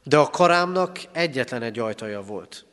De 0.02 0.16
a 0.16 0.30
karámnak 0.30 1.00
egyetlen 1.12 1.62
egy 1.62 1.78
ajtaja 1.78 2.20
volt. 2.20 2.64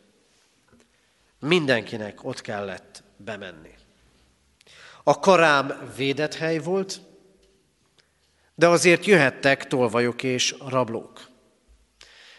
Mindenkinek 1.40 2.24
ott 2.24 2.42
kellett 2.42 3.04
bemenni. 3.18 3.74
A 5.04 5.20
karám 5.20 5.92
védett 5.96 6.36
hely 6.36 6.58
volt, 6.58 7.02
de 8.62 8.68
azért 8.68 9.06
jöhettek 9.06 9.68
tolvajok 9.68 10.24
és 10.24 10.56
rablók. 10.68 11.30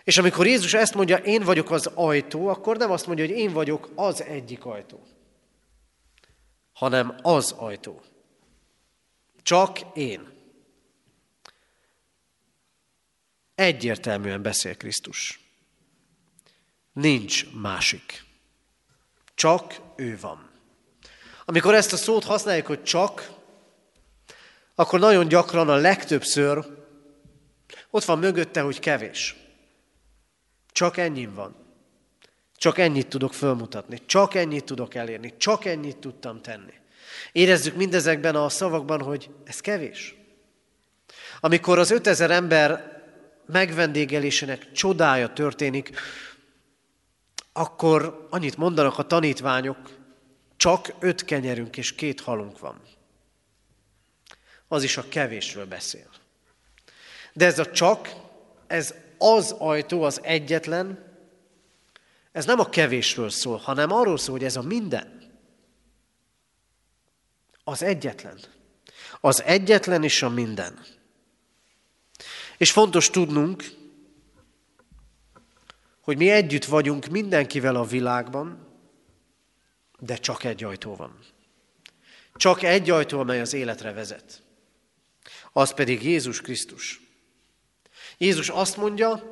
És 0.05 0.19
amikor 0.19 0.47
Jézus 0.47 0.75
ezt 0.75 0.95
mondja, 0.95 1.17
én 1.17 1.43
vagyok 1.43 1.71
az 1.71 1.87
ajtó, 1.87 2.49
akkor 2.49 2.77
nem 2.77 2.91
azt 2.91 3.07
mondja, 3.07 3.27
hogy 3.27 3.37
én 3.37 3.53
vagyok 3.53 3.91
az 3.95 4.23
egyik 4.23 4.65
ajtó, 4.65 5.07
hanem 6.73 7.15
az 7.23 7.53
ajtó. 7.53 8.03
Csak 9.43 9.79
én. 9.95 10.29
Egyértelműen 13.55 14.43
beszél 14.43 14.77
Krisztus. 14.77 15.41
Nincs 16.93 17.53
másik. 17.53 18.25
Csak 19.35 19.81
ő 19.97 20.19
van. 20.21 20.51
Amikor 21.45 21.75
ezt 21.75 21.93
a 21.93 21.97
szót 21.97 22.25
használjuk, 22.25 22.67
hogy 22.67 22.83
csak, 22.83 23.41
akkor 24.75 25.01
nagyon 25.01 25.29
gyakran 25.29 25.69
a 25.69 25.75
legtöbbször 25.75 26.67
ott 27.91 28.05
van 28.05 28.19
mögötte, 28.19 28.61
hogy 28.61 28.79
kevés. 28.79 29.37
Csak 30.73 30.97
ennyim 30.97 31.35
van. 31.35 31.57
Csak 32.57 32.79
ennyit 32.79 33.09
tudok 33.09 33.35
fölmutatni, 33.35 33.99
csak 34.07 34.35
ennyit 34.35 34.65
tudok 34.65 34.95
elérni, 34.95 35.35
csak 35.37 35.65
ennyit 35.65 35.97
tudtam 35.97 36.43
tenni. 36.43 36.73
Érezzük 37.33 37.77
mindezekben 37.77 38.37
a 38.37 38.49
szavakban, 38.49 39.03
hogy 39.03 39.31
ez 39.45 39.61
kevés. 39.61 40.15
Amikor 41.41 41.79
az 41.79 41.91
5000 41.91 42.31
ember 42.31 43.01
megvendégelésének 43.47 44.73
csodája 44.73 45.33
történik, 45.33 45.91
akkor 47.53 48.27
annyit 48.31 48.57
mondanak 48.57 48.99
a 48.99 49.07
tanítványok, 49.07 49.79
csak 50.57 50.93
öt 50.99 51.25
kenyerünk 51.25 51.77
és 51.77 51.95
két 51.95 52.21
halunk 52.21 52.59
van. 52.59 52.81
Az 54.73 54.83
is 54.83 54.97
a 54.97 55.09
kevésről 55.09 55.67
beszél. 55.67 56.11
De 57.33 57.47
ez 57.47 57.59
a 57.59 57.71
csak, 57.71 58.15
ez 58.67 58.95
az 59.19 59.55
ajtó, 59.59 60.03
az 60.03 60.21
egyetlen, 60.23 61.17
ez 62.33 62.45
nem 62.45 62.59
a 62.59 62.69
kevésről 62.69 63.31
szól, 63.31 63.57
hanem 63.57 63.93
arról 63.93 64.19
szól, 64.19 64.37
hogy 64.37 64.45
ez 64.45 64.57
a 64.57 64.63
minden. 64.63 65.33
Az 67.65 67.83
egyetlen. 67.83 68.41
Az 69.21 69.43
egyetlen 69.43 70.03
és 70.05 70.23
a 70.23 70.29
minden. 70.29 70.85
És 72.57 72.73
fontos 72.73 73.11
tudnunk, 73.11 73.65
hogy 76.01 76.17
mi 76.17 76.31
együtt 76.31 76.65
vagyunk 76.65 77.07
mindenkivel 77.07 77.77
a 77.77 77.85
világban, 77.85 78.67
de 79.99 80.17
csak 80.17 80.45
egy 80.45 80.65
ajtó 80.65 80.97
van. 80.97 81.19
Csak 82.35 82.63
egy 82.63 82.91
ajtó, 82.91 83.21
amely 83.21 83.41
az 83.41 83.53
életre 83.53 83.93
vezet. 83.93 84.43
Az 85.53 85.75
pedig 85.75 86.03
Jézus 86.03 86.41
Krisztus. 86.41 87.01
Jézus 88.19 88.49
azt 88.49 88.77
mondja, 88.77 89.23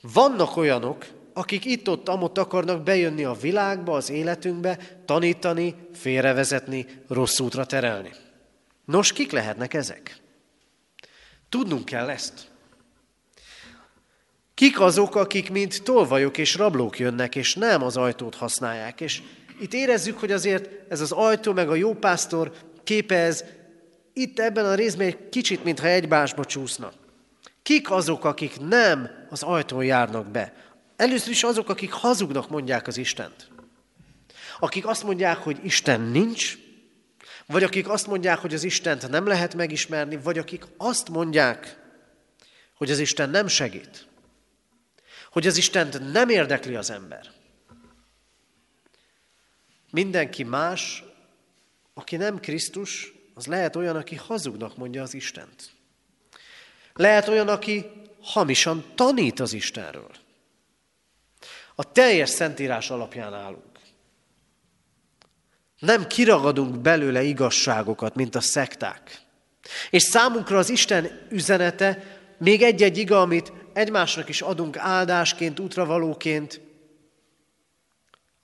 vannak 0.00 0.56
olyanok, 0.56 1.06
akik 1.32 1.64
itt-ott 1.64 2.08
amott 2.08 2.38
akarnak 2.38 2.82
bejönni 2.82 3.24
a 3.24 3.32
világba, 3.32 3.94
az 3.96 4.10
életünkbe, 4.10 4.78
tanítani, 5.04 5.74
félrevezetni, 5.92 6.86
rossz 7.08 7.38
útra 7.38 7.66
terelni. 7.66 8.10
Nos, 8.84 9.12
kik 9.12 9.32
lehetnek 9.32 9.74
ezek? 9.74 10.16
Tudnunk 11.48 11.84
kell 11.84 12.10
ezt. 12.10 12.48
Kik 14.54 14.80
azok, 14.80 15.14
akik 15.14 15.50
mint 15.50 15.82
tolvajok 15.82 16.38
és 16.38 16.54
rablók 16.54 16.98
jönnek, 16.98 17.36
és 17.36 17.54
nem 17.54 17.82
az 17.82 17.96
ajtót 17.96 18.34
használják. 18.34 19.00
És 19.00 19.22
itt 19.60 19.72
érezzük, 19.74 20.18
hogy 20.18 20.32
azért 20.32 20.90
ez 20.90 21.00
az 21.00 21.12
ajtó, 21.12 21.52
meg 21.52 21.70
a 21.70 21.74
jópásztor 21.74 22.52
képe 22.84 23.16
ez 23.16 23.44
itt 24.20 24.38
ebben 24.38 24.64
a 24.64 24.74
részben 24.74 25.06
egy 25.06 25.28
kicsit, 25.28 25.64
mintha 25.64 25.86
egybásba 25.86 26.44
csúszna. 26.44 26.92
Kik 27.62 27.90
azok, 27.90 28.24
akik 28.24 28.60
nem 28.60 29.26
az 29.30 29.42
ajtón 29.42 29.84
járnak 29.84 30.26
be? 30.26 30.54
Először 30.96 31.30
is 31.30 31.42
azok, 31.42 31.68
akik 31.68 31.92
hazugnak 31.92 32.50
mondják 32.50 32.86
az 32.86 32.96
Istent. 32.96 33.48
Akik 34.58 34.86
azt 34.86 35.02
mondják, 35.02 35.36
hogy 35.36 35.64
Isten 35.64 36.00
nincs, 36.00 36.58
vagy 37.46 37.62
akik 37.62 37.88
azt 37.88 38.06
mondják, 38.06 38.38
hogy 38.38 38.54
az 38.54 38.64
Istent 38.64 39.08
nem 39.08 39.26
lehet 39.26 39.54
megismerni, 39.54 40.16
vagy 40.16 40.38
akik 40.38 40.64
azt 40.76 41.08
mondják, 41.08 41.78
hogy 42.74 42.90
az 42.90 42.98
Isten 42.98 43.30
nem 43.30 43.46
segít, 43.46 44.06
hogy 45.30 45.46
az 45.46 45.56
Istent 45.56 46.12
nem 46.12 46.28
érdekli 46.28 46.74
az 46.74 46.90
ember. 46.90 47.30
Mindenki 49.90 50.42
más, 50.42 51.04
aki 51.94 52.16
nem 52.16 52.40
Krisztus, 52.40 53.12
az 53.40 53.46
lehet 53.46 53.76
olyan, 53.76 53.96
aki 53.96 54.14
hazugnak 54.14 54.76
mondja 54.76 55.02
az 55.02 55.14
Istent. 55.14 55.70
Lehet 56.92 57.28
olyan, 57.28 57.48
aki 57.48 57.86
hamisan 58.22 58.84
tanít 58.94 59.40
az 59.40 59.52
Istenről. 59.52 60.10
A 61.74 61.92
teljes 61.92 62.28
szentírás 62.28 62.90
alapján 62.90 63.34
állunk. 63.34 63.78
Nem 65.78 66.06
kiragadunk 66.06 66.78
belőle 66.80 67.22
igazságokat, 67.22 68.14
mint 68.14 68.34
a 68.34 68.40
szekták. 68.40 69.20
És 69.90 70.02
számunkra 70.02 70.58
az 70.58 70.70
Isten 70.70 71.26
üzenete 71.30 72.20
még 72.38 72.62
egy-egy 72.62 72.98
iga, 72.98 73.20
amit 73.20 73.52
egymásnak 73.72 74.28
is 74.28 74.42
adunk 74.42 74.76
áldásként, 74.76 75.60
útravalóként, 75.60 76.60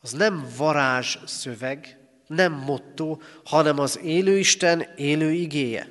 az 0.01 0.13
nem 0.13 0.49
varázs 0.57 1.19
szöveg, 1.25 2.06
nem 2.27 2.53
motto, 2.53 3.19
hanem 3.45 3.79
az 3.79 3.99
élő 4.03 4.39
Isten 4.39 4.87
élő 4.97 5.33
igéje. 5.33 5.91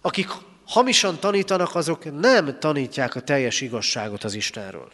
Akik 0.00 0.28
hamisan 0.64 1.18
tanítanak, 1.20 1.74
azok 1.74 2.20
nem 2.20 2.58
tanítják 2.58 3.14
a 3.14 3.20
teljes 3.20 3.60
igazságot 3.60 4.24
az 4.24 4.34
Istenről. 4.34 4.92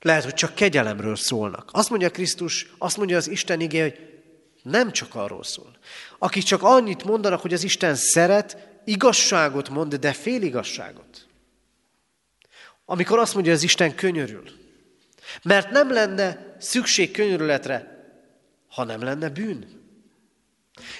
Lehet, 0.00 0.24
hogy 0.24 0.34
csak 0.34 0.54
kegyelemről 0.54 1.16
szólnak. 1.16 1.70
Azt 1.72 1.90
mondja 1.90 2.10
Krisztus, 2.10 2.70
azt 2.78 2.96
mondja 2.96 3.16
az 3.16 3.28
Isten 3.28 3.60
igé, 3.60 3.80
hogy 3.80 4.22
nem 4.62 4.92
csak 4.92 5.14
arról 5.14 5.42
szól. 5.42 5.76
Akik 6.18 6.42
csak 6.42 6.62
annyit 6.62 7.04
mondanak, 7.04 7.40
hogy 7.40 7.52
az 7.52 7.62
Isten 7.64 7.94
szeret, 7.94 8.68
igazságot 8.84 9.68
mond, 9.68 9.94
de 9.94 10.12
fél 10.12 10.42
igazságot. 10.42 11.26
Amikor 12.84 13.18
azt 13.18 13.34
mondja, 13.34 13.52
az 13.52 13.62
Isten 13.62 13.94
könyörül. 13.94 14.59
Mert 15.42 15.70
nem 15.70 15.92
lenne 15.92 16.54
szükség 16.58 17.10
könyörületre, 17.10 18.04
ha 18.68 18.84
nem 18.84 19.02
lenne 19.02 19.28
bűn. 19.28 19.80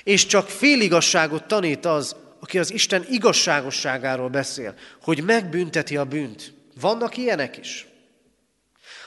És 0.02 0.26
csak 0.26 0.48
féligasságot 0.48 1.44
tanít 1.44 1.86
az, 1.86 2.16
aki 2.40 2.58
az 2.58 2.72
Isten 2.72 3.04
igazságosságáról 3.08 4.28
beszél, 4.28 4.74
hogy 5.02 5.22
megbünteti 5.22 5.96
a 5.96 6.04
bűnt. 6.04 6.52
Vannak 6.80 7.16
ilyenek 7.16 7.56
is, 7.56 7.86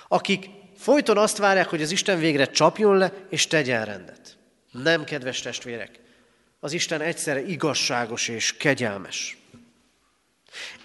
akik 0.08 0.50
folyton 0.78 1.18
azt 1.18 1.38
várják, 1.38 1.68
hogy 1.70 1.82
az 1.82 1.92
Isten 1.92 2.20
végre 2.20 2.46
csapjon 2.46 2.98
le, 2.98 3.14
és 3.30 3.48
tegyen 3.48 3.86
rendet. 3.86 4.38
Nem, 4.72 5.04
kedves 5.04 5.42
testvérek, 5.42 6.00
az 6.60 6.74
Isten 6.74 7.02
egyszerre 7.02 7.46
igazságos 7.46 8.28
és 8.28 8.58
kegyelmes. 8.58 9.38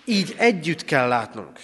Így 0.04 0.34
együtt 0.36 0.84
kell 0.84 1.08
látnunk. 1.08 1.60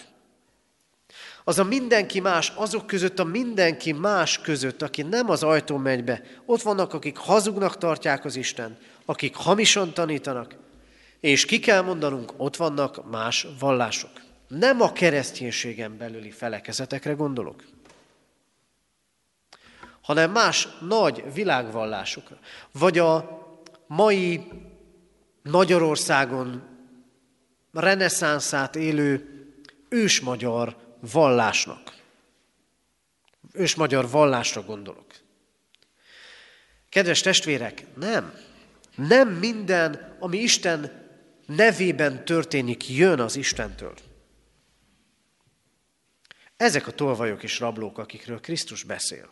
Az 1.45 1.59
a 1.59 1.65
mindenki 1.65 2.21
más, 2.21 2.53
azok 2.55 2.87
között 2.87 3.19
a 3.19 3.25
mindenki 3.25 3.93
más 3.93 4.41
között, 4.41 4.83
aki 4.83 5.03
nem 5.03 5.31
az 5.31 5.43
ajtón 5.43 5.81
megy 5.81 6.05
be. 6.05 6.23
Ott 6.47 6.63
vannak, 6.63 6.93
akik 6.93 7.17
hazugnak 7.17 7.79
tartják 7.79 8.25
az 8.25 8.37
Isten, 8.37 8.79
akik 9.05 9.35
hamisan 9.35 9.95
tanítanak, 9.95 10.57
és 11.21 11.45
ki 11.45 11.59
kell 11.59 11.83
mondanunk, 11.83 12.33
ott 12.37 12.57
vannak 12.57 13.11
más 13.11 13.47
vallások. 13.59 14.11
Nem 14.49 14.81
a 14.81 14.93
kereszténységen 14.93 15.97
belüli 15.97 16.31
felekezetekre 16.31 17.13
gondolok, 17.13 17.65
hanem 20.01 20.31
más 20.31 20.69
nagy 20.81 21.25
világvallásokra. 21.35 22.39
Vagy 22.73 22.99
a 22.99 23.43
mai 23.87 24.49
Magyarországon 25.43 26.63
reneszánszát 27.73 28.77
élő 28.77 29.29
ősmagyar 29.89 30.84
vallásnak. 31.13 31.93
Ősmagyar 33.53 34.11
vallásra 34.11 34.63
gondolok. 34.63 35.07
Kedves 36.89 37.21
testvérek, 37.21 37.85
nem. 37.97 38.35
Nem 38.97 39.29
minden, 39.29 40.17
ami 40.21 40.39
Isten 40.39 41.03
nevében 41.47 42.25
történik, 42.25 42.89
jön 42.89 43.21
az 43.21 43.37
Istentől. 43.37 43.95
Ezek 46.57 46.87
a 46.87 46.93
tolvajok 46.93 47.43
és 47.43 47.59
rablók, 47.59 47.99
akikről 47.99 48.41
Krisztus 48.41 48.83
beszél. 48.83 49.29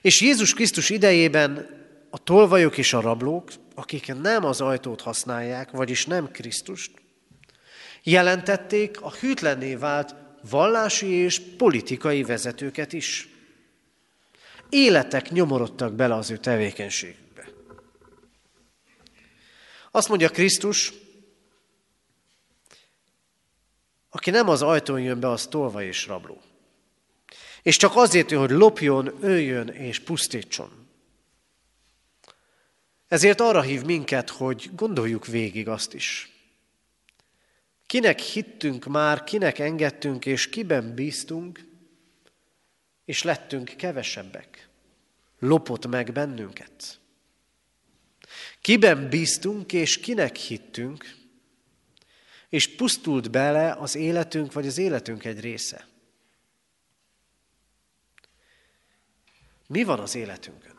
És 0.00 0.20
Jézus 0.20 0.54
Krisztus 0.54 0.90
idejében 0.90 1.78
a 2.10 2.18
tolvajok 2.18 2.78
és 2.78 2.92
a 2.92 3.00
rablók, 3.00 3.50
akik 3.74 4.14
nem 4.14 4.44
az 4.44 4.60
ajtót 4.60 5.00
használják, 5.00 5.70
vagyis 5.70 6.06
nem 6.06 6.30
Krisztust, 6.30 6.90
jelentették 8.02 9.00
a 9.00 9.10
hűtlenné 9.10 9.74
vált 9.74 10.14
vallási 10.48 11.06
és 11.06 11.40
politikai 11.56 12.22
vezetőket 12.22 12.92
is. 12.92 13.28
Életek 14.68 15.30
nyomorodtak 15.30 15.92
bele 15.92 16.14
az 16.14 16.30
ő 16.30 16.36
tevékenységükbe. 16.36 17.48
Azt 19.90 20.08
mondja 20.08 20.28
Krisztus, 20.28 20.92
aki 24.10 24.30
nem 24.30 24.48
az 24.48 24.62
ajtón 24.62 25.00
jön 25.00 25.20
be, 25.20 25.28
az 25.28 25.46
tolva 25.46 25.82
és 25.82 26.06
rabló. 26.06 26.40
És 27.62 27.76
csak 27.76 27.96
azért 27.96 28.30
jön, 28.30 28.40
hogy 28.40 28.50
lopjon, 28.50 29.16
öljön 29.20 29.68
és 29.68 29.98
pusztítson. 29.98 30.88
Ezért 33.08 33.40
arra 33.40 33.60
hív 33.60 33.82
minket, 33.82 34.30
hogy 34.30 34.70
gondoljuk 34.74 35.26
végig 35.26 35.68
azt 35.68 35.94
is. 35.94 36.39
Kinek 37.90 38.18
hittünk 38.18 38.84
már, 38.84 39.24
kinek 39.24 39.58
engedtünk, 39.58 40.26
és 40.26 40.48
kiben 40.48 40.94
bíztunk, 40.94 41.66
és 43.04 43.22
lettünk 43.22 43.72
kevesebbek. 43.76 44.68
Lopott 45.38 45.86
meg 45.86 46.12
bennünket. 46.12 47.00
Kiben 48.60 49.08
bíztunk, 49.08 49.72
és 49.72 49.98
kinek 50.00 50.36
hittünk, 50.36 51.16
és 52.48 52.76
pusztult 52.76 53.30
bele 53.30 53.72
az 53.72 53.94
életünk, 53.94 54.52
vagy 54.52 54.66
az 54.66 54.78
életünk 54.78 55.24
egy 55.24 55.40
része. 55.40 55.86
Mi 59.66 59.84
van 59.84 59.98
az 59.98 60.14
életünkön? 60.14 60.78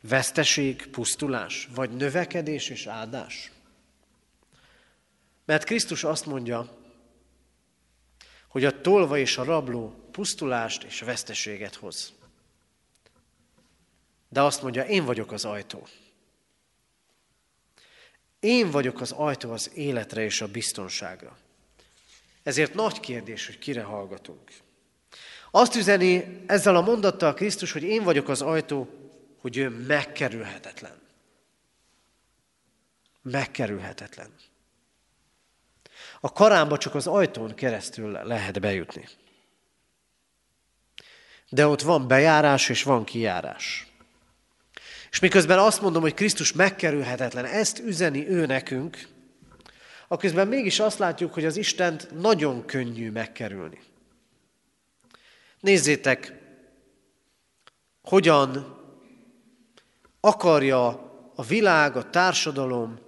Veszteség, 0.00 0.86
pusztulás, 0.86 1.68
vagy 1.74 1.90
növekedés 1.90 2.68
és 2.68 2.86
áldás? 2.86 3.52
Mert 5.44 5.64
Krisztus 5.64 6.04
azt 6.04 6.26
mondja, 6.26 6.80
hogy 8.48 8.64
a 8.64 8.80
tolva 8.80 9.18
és 9.18 9.38
a 9.38 9.44
rabló 9.44 10.08
pusztulást 10.10 10.82
és 10.82 11.00
veszteséget 11.00 11.74
hoz. 11.74 12.12
De 14.28 14.42
azt 14.42 14.62
mondja, 14.62 14.82
én 14.82 15.04
vagyok 15.04 15.32
az 15.32 15.44
ajtó. 15.44 15.86
Én 18.40 18.70
vagyok 18.70 19.00
az 19.00 19.10
ajtó 19.10 19.52
az 19.52 19.70
életre 19.74 20.24
és 20.24 20.40
a 20.40 20.48
biztonságra. 20.48 21.38
Ezért 22.42 22.74
nagy 22.74 23.00
kérdés, 23.00 23.46
hogy 23.46 23.58
kire 23.58 23.82
hallgatunk. 23.82 24.50
Azt 25.50 25.74
üzeni 25.74 26.42
ezzel 26.46 26.76
a 26.76 26.80
mondattal 26.80 27.34
Krisztus, 27.34 27.72
hogy 27.72 27.82
én 27.82 28.02
vagyok 28.02 28.28
az 28.28 28.42
ajtó, 28.42 28.88
hogy 29.40 29.56
ő 29.56 29.68
megkerülhetetlen. 29.68 31.00
Megkerülhetetlen. 33.22 34.30
A 36.24 36.32
karámba 36.32 36.78
csak 36.78 36.94
az 36.94 37.06
ajtón 37.06 37.54
keresztül 37.54 38.10
lehet 38.10 38.60
bejutni. 38.60 39.08
De 41.48 41.66
ott 41.66 41.82
van 41.82 42.08
bejárás 42.08 42.68
és 42.68 42.82
van 42.82 43.04
kijárás. 43.04 43.86
És 45.10 45.18
miközben 45.18 45.58
azt 45.58 45.80
mondom, 45.80 46.02
hogy 46.02 46.14
Krisztus 46.14 46.52
megkerülhetetlen, 46.52 47.44
ezt 47.44 47.78
üzeni 47.78 48.28
ő 48.28 48.46
nekünk, 48.46 49.08
aközben 50.08 50.48
mégis 50.48 50.80
azt 50.80 50.98
látjuk, 50.98 51.34
hogy 51.34 51.44
az 51.44 51.56
Istent 51.56 52.08
nagyon 52.20 52.66
könnyű 52.66 53.10
megkerülni. 53.10 53.80
Nézzétek, 55.60 56.32
hogyan 58.02 58.80
akarja 60.20 60.86
a 61.34 61.42
világ, 61.42 61.96
a 61.96 62.10
társadalom 62.10 62.98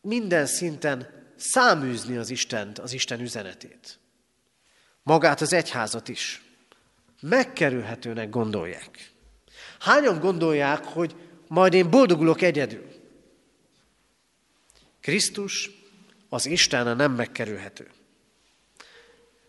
minden 0.00 0.46
szinten 0.46 1.21
száműzni 1.42 2.16
az 2.16 2.30
Istent, 2.30 2.78
az 2.78 2.92
Isten 2.92 3.20
üzenetét. 3.20 3.98
Magát 5.02 5.40
az 5.40 5.52
egyházat 5.52 6.08
is. 6.08 6.42
Megkerülhetőnek 7.20 8.30
gondolják. 8.30 9.10
Hányan 9.78 10.20
gondolják, 10.20 10.84
hogy 10.84 11.16
majd 11.48 11.74
én 11.74 11.90
boldogulok 11.90 12.42
egyedül? 12.42 12.86
Krisztus, 15.00 15.70
az 16.28 16.46
Isten 16.46 16.96
nem 16.96 17.12
megkerülhető. 17.12 17.90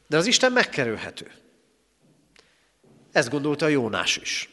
De 0.07 0.17
az 0.17 0.25
Isten 0.25 0.51
megkerülhető. 0.51 1.31
Ezt 3.11 3.29
gondolta 3.29 3.67
Jónás 3.67 4.17
is. 4.17 4.49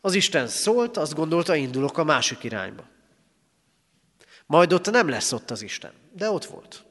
Az 0.00 0.14
Isten 0.14 0.46
szólt, 0.46 0.96
azt 0.96 1.14
gondolta, 1.14 1.54
indulok 1.54 1.98
a 1.98 2.04
másik 2.04 2.44
irányba. 2.44 2.91
Majd 4.46 4.72
ott 4.72 4.90
nem 4.90 5.08
lesz 5.08 5.32
ott 5.32 5.50
az 5.50 5.62
Isten, 5.62 5.92
de 6.12 6.30
ott 6.30 6.44
volt. 6.44 6.84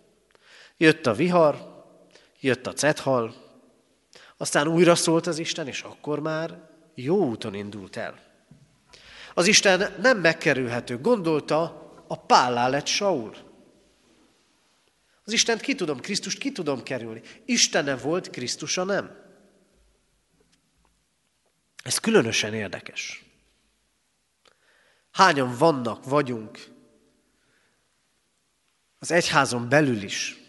Jött 0.78 1.06
a 1.06 1.14
vihar, 1.14 1.84
jött 2.40 2.68
a 2.68 2.74
cethal, 2.74 3.36
aztán 4.38 4.68
újra 4.68 4.96
szólt 4.96 5.28
az 5.28 5.40
Isten, 5.40 5.68
és 5.68 5.82
akkor 5.82 6.20
már 6.20 6.70
jó 6.96 7.26
úton 7.26 7.54
indult 7.54 7.96
el. 7.96 8.20
Az 9.34 9.48
Isten 9.48 9.96
nem 10.02 10.18
megkerülhető. 10.18 10.98
Gondolta, 11.02 11.64
a 12.08 12.16
pállá 12.16 12.68
lett 12.68 12.86
Saul. 12.86 13.36
Az 15.24 15.34
Istent 15.34 15.62
ki 15.62 15.76
tudom, 15.76 16.00
Krisztust 16.00 16.38
ki 16.38 16.52
tudom 16.52 16.84
kerülni. 16.84 17.22
Istene 17.46 17.98
volt, 17.98 18.30
Krisztusa 18.30 18.84
nem. 18.84 19.20
Ez 21.84 21.98
különösen 21.98 22.54
érdekes. 22.54 23.26
Hányan 25.12 25.58
vannak, 25.58 26.06
vagyunk 26.06 26.60
az 29.02 29.12
egyházon 29.12 29.70
belül 29.70 30.02
is, 30.02 30.40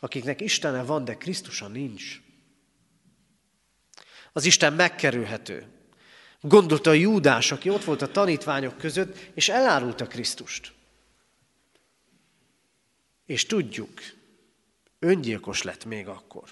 akiknek 0.00 0.40
Istene 0.40 0.82
van, 0.82 1.04
de 1.04 1.16
Krisztusa 1.16 1.68
nincs. 1.68 2.20
Az 4.32 4.44
Isten 4.44 4.72
megkerülhető. 4.72 5.66
Gondolta 6.40 6.90
a 6.90 6.92
Júdás, 6.92 7.52
aki 7.52 7.68
ott 7.68 7.84
volt 7.84 8.02
a 8.02 8.10
tanítványok 8.10 8.78
között, 8.78 9.16
és 9.34 9.48
elárulta 9.48 10.06
Krisztust. 10.06 10.72
És 13.26 13.46
tudjuk, 13.46 14.00
öngyilkos 14.98 15.62
lett 15.62 15.84
még 15.84 16.08
akkor. 16.08 16.50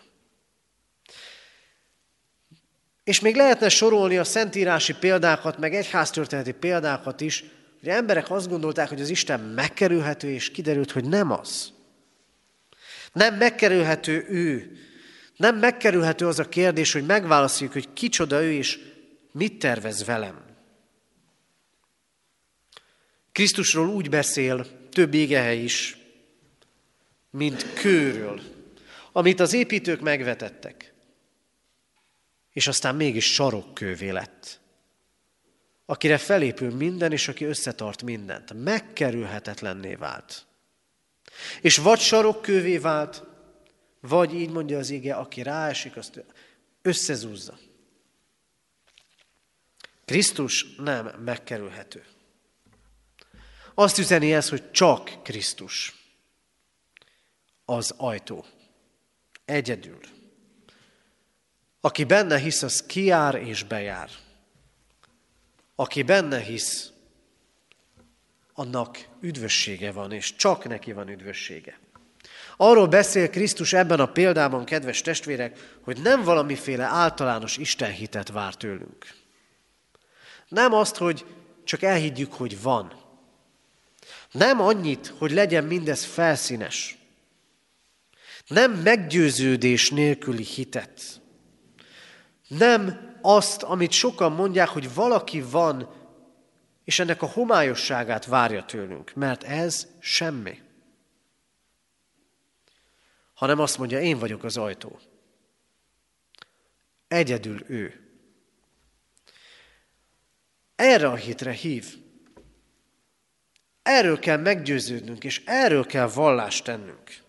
És 3.05 3.21
még 3.21 3.37
lehetne 3.37 3.69
sorolni 3.69 4.19
a 4.19 4.25
szentírási 4.25 4.95
példákat, 4.95 5.59
meg 5.59 5.75
egyháztörténeti 5.75 6.53
példákat 6.53 7.21
is, 7.21 7.45
hogy 7.87 7.95
emberek 7.95 8.31
azt 8.31 8.49
gondolták, 8.49 8.89
hogy 8.89 9.01
az 9.01 9.09
Isten 9.09 9.41
megkerülhető, 9.41 10.31
és 10.31 10.51
kiderült, 10.51 10.91
hogy 10.91 11.05
nem 11.05 11.31
az. 11.31 11.73
Nem 13.13 13.35
megkerülhető 13.35 14.27
ő. 14.29 14.77
Nem 15.37 15.57
megkerülhető 15.57 16.27
az 16.27 16.39
a 16.39 16.49
kérdés, 16.49 16.93
hogy 16.93 17.07
megválaszoljuk, 17.07 17.73
hogy 17.73 17.93
kicsoda 17.93 18.43
ő, 18.43 18.53
és 18.53 18.79
mit 19.33 19.59
tervez 19.59 20.05
velem. 20.05 20.45
Krisztusról 23.33 23.89
úgy 23.89 24.09
beszél 24.09 24.67
több 24.91 25.15
égehely 25.15 25.59
is, 25.59 25.97
mint 27.31 27.73
kőről, 27.73 28.41
amit 29.13 29.41
az 29.41 29.53
építők 29.53 30.01
megvetettek, 30.01 30.93
és 32.53 32.67
aztán 32.67 32.95
mégis 32.95 33.33
sarokkővé 33.33 34.11
lett 34.11 34.61
akire 35.87 36.19
felépül 36.19 36.75
minden, 36.75 37.13
és 37.13 37.29
aki 37.29 37.45
összetart 37.45 38.03
mindent. 38.03 38.65
Megkerülhetetlenné 38.65 39.95
vált. 39.95 40.47
És 41.61 41.77
vagy 41.77 42.01
sarokkővé 42.01 42.79
vált, 42.79 43.23
vagy 44.01 44.35
így 44.35 44.51
mondja 44.51 44.79
az 44.79 44.91
ige, 44.91 45.15
aki 45.15 45.43
ráesik, 45.43 45.97
azt 45.97 46.25
összezúzza. 46.83 47.59
Krisztus 50.05 50.75
nem 50.77 51.07
megkerülhető. 51.07 52.05
Azt 53.75 53.99
üzeni 53.99 54.35
ez, 54.35 54.49
hogy 54.49 54.71
csak 54.71 55.23
Krisztus 55.23 55.95
az 57.65 57.95
ajtó. 57.97 58.45
Egyedül. 59.45 60.01
Aki 61.81 62.05
benne 62.05 62.39
hisz, 62.39 62.63
az 62.63 62.87
kiár 62.87 63.35
és 63.35 63.63
bejár. 63.63 64.11
Aki 65.77 66.03
benne 66.03 66.39
hisz, 66.39 66.91
annak 68.53 69.09
üdvössége 69.21 69.93
van, 69.93 70.13
és 70.13 70.37
csak 70.37 70.65
neki 70.65 70.93
van 70.93 71.09
üdvössége. 71.09 71.79
Arról 72.57 72.87
beszél 72.87 73.31
Krisztus 73.31 73.73
ebben 73.73 74.01
a 74.01 74.13
példában, 74.13 74.65
kedves 74.65 75.01
testvérek, 75.01 75.79
hogy 75.83 76.03
nem 76.03 76.23
valamiféle 76.23 76.85
általános 76.85 77.57
istenhitet 77.57 78.29
vár 78.29 78.55
tőlünk. 78.55 79.15
Nem 80.49 80.73
azt, 80.73 80.97
hogy 80.97 81.25
csak 81.65 81.83
elhiggyük, 81.83 82.33
hogy 82.33 82.63
van, 82.63 83.05
Nem 84.31 84.61
annyit, 84.61 85.13
hogy 85.19 85.31
legyen 85.31 85.65
mindez 85.65 86.05
felszínes. 86.05 86.99
Nem 88.47 88.73
meggyőződés 88.73 89.91
nélküli 89.91 90.45
hitet. 90.45 91.21
Nem 92.49 93.06
azt, 93.27 93.63
amit 93.63 93.93
sokan 93.93 94.33
mondják, 94.33 94.69
hogy 94.69 94.95
valaki 94.95 95.41
van, 95.41 95.95
és 96.85 96.99
ennek 96.99 97.23
a 97.23 97.27
homályosságát 97.27 98.27
várja 98.27 98.65
tőlünk, 98.65 99.15
mert 99.15 99.43
ez 99.43 99.87
semmi. 99.99 100.63
Hanem 103.35 103.59
azt 103.59 103.79
mondja, 103.79 104.01
én 104.01 104.19
vagyok 104.19 104.45
az 104.45 104.57
ajtó. 104.57 104.99
Egyedül 107.09 107.65
ő. 107.69 108.11
Erre 110.77 111.09
a 111.09 111.15
hitre 111.15 111.53
hív. 111.53 111.97
Erről 113.83 114.19
kell 114.19 114.39
meggyőződnünk, 114.39 115.25
és 115.25 115.43
erről 115.45 115.87
kell 115.87 116.09
vallást 116.09 116.65
tennünk. 116.65 117.23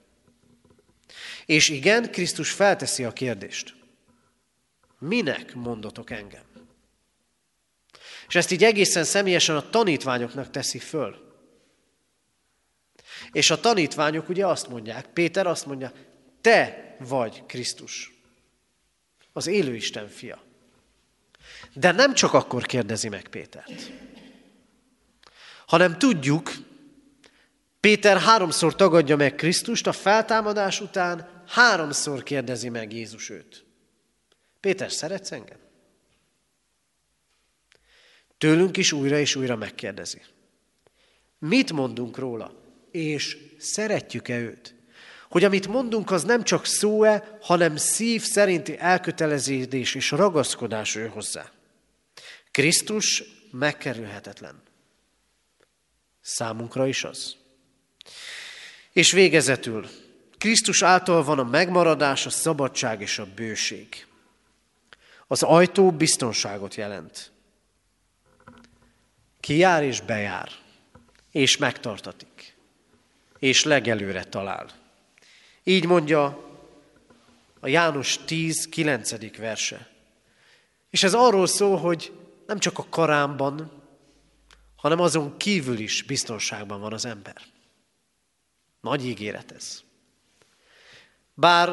És 1.46 1.70
igen, 1.70 2.12
Krisztus 2.12 2.52
felteszi 2.52 3.04
a 3.04 3.14
kérdést. 3.14 3.77
Minek 5.00 5.56
mondotok 5.56 6.10
engem? 6.10 6.44
És 8.28 8.36
ezt 8.36 8.52
így 8.52 8.64
egészen 8.64 9.04
személyesen 9.04 9.56
a 9.56 9.70
tanítványoknak 9.70 10.50
teszi 10.50 10.80
föl. 10.80 11.26
És 13.32 13.50
a 13.50 13.60
tanítványok 13.60 14.30
ugye 14.30 14.48
azt 14.48 14.68
mondják, 14.68 15.08
Péter 15.08 15.48
azt 15.48 15.66
mondja, 15.66 15.92
te 16.42 16.96
vagy 17.00 17.46
Krisztus, 17.46 18.22
az 19.34 19.48
élő 19.48 19.76
Isten 19.76 20.08
fia. 20.08 20.44
De 21.74 21.92
nem 21.92 22.14
csak 22.14 22.34
akkor 22.34 22.66
kérdezi 22.66 23.10
meg 23.10 23.28
Pétert, 23.28 23.92
hanem 25.66 25.98
tudjuk, 25.98 26.52
Péter 27.80 28.18
háromszor 28.18 28.76
tagadja 28.76 29.16
meg 29.16 29.36
Krisztust, 29.36 29.88
a 29.88 29.92
feltámadás 29.92 30.82
után 30.82 31.44
háromszor 31.48 32.24
kérdezi 32.24 32.70
meg 32.70 32.94
Jézus 32.94 33.30
őt. 33.30 33.66
Péter, 34.67 34.91
szeretsz 34.91 35.32
engem? 35.32 35.58
Tőlünk 38.38 38.77
is 38.77 38.91
újra 38.91 39.19
és 39.19 39.36
újra 39.36 39.56
megkérdezi. 39.56 40.21
Mit 41.39 41.71
mondunk 41.71 42.17
róla? 42.17 42.53
És 42.91 43.38
szeretjük-e 43.58 44.39
őt? 44.39 44.75
Hogy 45.30 45.43
amit 45.43 45.67
mondunk, 45.67 46.12
az 46.12 46.23
nem 46.23 46.43
csak 46.43 46.65
szó-e, 46.65 47.38
hanem 47.41 47.75
szív 47.75 48.21
szerinti 48.21 48.77
elköteleződés 48.80 49.95
és 49.95 50.12
ragaszkodás 50.12 50.95
ő 50.95 51.08
hozzá. 51.08 51.51
Krisztus 52.51 53.23
megkerülhetetlen. 53.51 54.62
Számunkra 56.21 56.88
is 56.88 57.03
az. 57.03 57.36
És 58.91 59.12
végezetül, 59.12 59.88
Krisztus 60.38 60.82
által 60.82 61.23
van 61.23 61.39
a 61.39 61.43
megmaradás, 61.43 62.25
a 62.25 62.30
szabadság 62.30 63.01
és 63.01 63.19
a 63.19 63.27
bőség. 63.36 64.07
Az 65.28 65.44
ajtó 65.44 65.92
biztonságot 65.92 66.76
jelent. 66.76 67.32
Ki 69.40 69.58
jár 69.58 69.84
és 69.84 70.02
bejár, 70.02 70.50
és 71.32 71.58
megtartatik, 71.58 72.56
és 73.40 73.63
legelőre 73.63 74.24
talál. 74.24 74.70
Így 75.63 75.86
mondja 75.86 76.46
a 77.60 77.68
János 77.68 78.18
10, 78.26 78.70
9. 78.70 79.38
verse. 79.38 79.90
És 80.90 81.04
ez 81.04 81.13
arról 81.13 81.48
szól, 81.48 81.78
hogy 81.78 82.13
nem 82.46 82.60
csak 82.60 82.78
a 82.78 82.86
karámban, 82.90 83.72
hanem 84.76 85.00
azon 85.00 85.38
kívül 85.38 85.78
is 85.78 86.04
biztonságban 86.04 86.80
van 86.82 86.94
az 86.94 87.06
ember. 87.06 87.42
Nagy 88.82 89.06
ígéret 89.06 89.52
ez. 89.52 89.84
Bár 91.34 91.70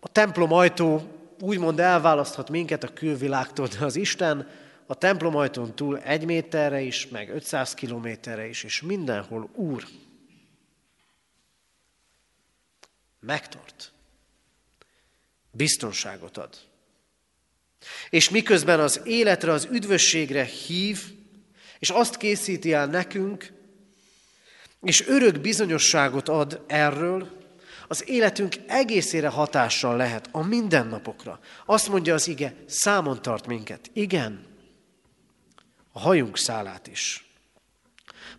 a 0.00 0.08
templom 0.12 0.52
ajtó 0.52 1.17
úgymond 1.40 1.80
elválaszthat 1.80 2.50
minket 2.50 2.84
a 2.84 2.92
külvilágtól, 2.92 3.66
de 3.66 3.84
az 3.84 3.96
Isten 3.96 4.48
a 4.86 4.94
templom 4.94 5.36
ajtón 5.36 5.74
túl 5.74 5.98
egy 5.98 6.24
méterre 6.24 6.80
is, 6.80 7.08
meg 7.08 7.30
500 7.30 7.74
kilométerre 7.74 8.46
is, 8.46 8.62
és 8.62 8.82
mindenhol 8.82 9.50
Úr. 9.54 9.84
Megtart. 13.20 13.92
Biztonságot 15.50 16.36
ad. 16.36 16.56
És 18.10 18.30
miközben 18.30 18.80
az 18.80 19.00
életre, 19.04 19.52
az 19.52 19.68
üdvösségre 19.70 20.44
hív, 20.44 21.12
és 21.78 21.90
azt 21.90 22.16
készíti 22.16 22.72
el 22.72 22.86
nekünk, 22.86 23.52
és 24.82 25.06
örök 25.06 25.40
bizonyosságot 25.40 26.28
ad 26.28 26.64
erről, 26.66 27.37
az 27.88 28.08
életünk 28.08 28.56
egészére 28.66 29.28
hatással 29.28 29.96
lehet, 29.96 30.28
a 30.32 30.42
mindennapokra. 30.42 31.40
Azt 31.66 31.88
mondja 31.88 32.14
az 32.14 32.28
ige, 32.28 32.54
számon 32.66 33.22
tart 33.22 33.46
minket. 33.46 33.90
Igen, 33.92 34.46
a 35.92 36.00
hajunk 36.00 36.36
szálát 36.36 36.86
is. 36.86 37.26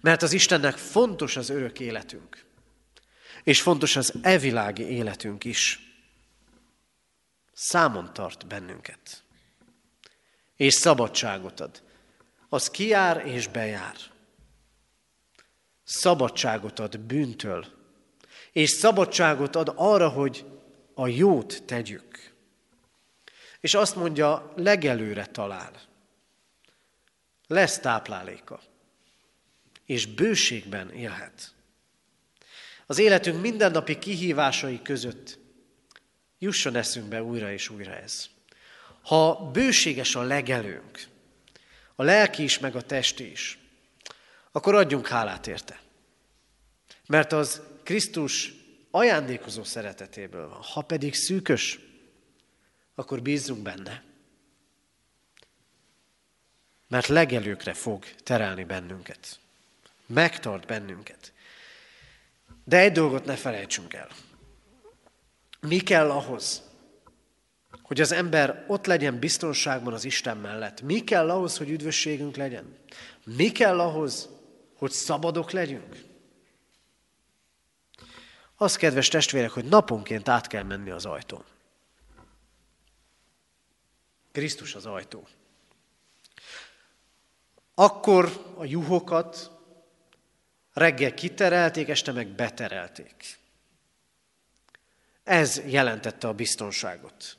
Mert 0.01 0.21
az 0.21 0.31
Istennek 0.31 0.77
fontos 0.77 1.37
az 1.37 1.49
örök 1.49 1.79
életünk. 1.79 2.45
És 3.43 3.61
fontos 3.61 3.95
az 3.95 4.13
evilági 4.21 4.83
életünk 4.83 5.43
is. 5.43 5.79
Számon 7.53 8.13
tart 8.13 8.47
bennünket. 8.47 9.23
És 10.55 10.73
szabadságot 10.73 11.59
ad. 11.59 11.81
Az 12.49 12.69
kiár 12.69 13.25
és 13.25 13.47
bejár. 13.47 13.95
Szabadságot 15.83 16.79
ad 16.79 16.99
bűntől, 16.99 17.78
és 18.51 18.69
szabadságot 18.69 19.55
ad 19.55 19.73
arra, 19.75 20.09
hogy 20.09 20.45
a 20.93 21.07
jót 21.07 21.63
tegyük. 21.63 22.33
És 23.59 23.73
azt 23.73 23.95
mondja, 23.95 24.53
legelőre 24.55 25.25
talál. 25.25 25.71
Lesz 27.47 27.79
tápláléka, 27.79 28.61
és 29.85 30.05
bőségben 30.05 30.91
élhet. 30.91 31.53
Az 32.85 32.99
életünk 32.99 33.41
mindennapi 33.41 33.99
kihívásai 33.99 34.81
között 34.81 35.37
jusson 36.39 36.75
eszünkbe 36.75 37.23
újra 37.23 37.51
és 37.51 37.69
újra 37.69 37.95
ez. 37.95 38.29
Ha 39.01 39.49
bőséges 39.51 40.15
a 40.15 40.21
legelőnk, 40.21 41.07
a 41.95 42.03
lelki 42.03 42.43
is, 42.43 42.59
meg 42.59 42.75
a 42.75 42.81
testi 42.81 43.31
is, 43.31 43.57
akkor 44.51 44.75
adjunk 44.75 45.07
hálát 45.07 45.47
érte. 45.47 45.79
Mert 47.07 47.31
az 47.31 47.61
Krisztus 47.89 48.53
ajándékozó 48.91 49.63
szeretetéből 49.63 50.49
van. 50.49 50.61
Ha 50.61 50.81
pedig 50.81 51.13
szűkös, 51.13 51.79
akkor 52.95 53.21
bízzunk 53.21 53.61
benne. 53.61 54.03
Mert 56.87 57.07
legelőkre 57.07 57.73
fog 57.73 58.05
terelni 58.23 58.63
bennünket. 58.63 59.39
Megtart 60.05 60.67
bennünket. 60.67 61.33
De 62.63 62.79
egy 62.79 62.91
dolgot 62.91 63.25
ne 63.25 63.35
felejtsünk 63.35 63.93
el. 63.93 64.09
Mi 65.61 65.79
kell 65.79 66.11
ahhoz, 66.11 66.63
hogy 67.81 68.01
az 68.01 68.11
ember 68.11 68.65
ott 68.67 68.85
legyen 68.85 69.19
biztonságban 69.19 69.93
az 69.93 70.05
Isten 70.05 70.37
mellett? 70.37 70.81
Mi 70.81 71.03
kell 71.03 71.29
ahhoz, 71.29 71.57
hogy 71.57 71.69
üdvösségünk 71.69 72.35
legyen? 72.35 72.77
Mi 73.23 73.51
kell 73.51 73.79
ahhoz, 73.79 74.29
hogy 74.75 74.91
szabadok 74.91 75.51
legyünk? 75.51 76.07
Az, 78.61 78.75
kedves 78.75 79.07
testvérek, 79.07 79.51
hogy 79.51 79.65
naponként 79.65 80.29
át 80.29 80.47
kell 80.47 80.63
menni 80.63 80.89
az 80.89 81.05
ajtón. 81.05 81.43
Krisztus 84.31 84.75
az 84.75 84.85
ajtó. 84.85 85.27
Akkor 87.75 88.53
a 88.55 88.65
juhokat 88.65 89.51
reggel 90.73 91.13
kiterelték, 91.13 91.87
este 91.87 92.11
meg 92.11 92.27
beterelték. 92.27 93.37
Ez 95.23 95.61
jelentette 95.65 96.27
a 96.27 96.33
biztonságot. 96.33 97.37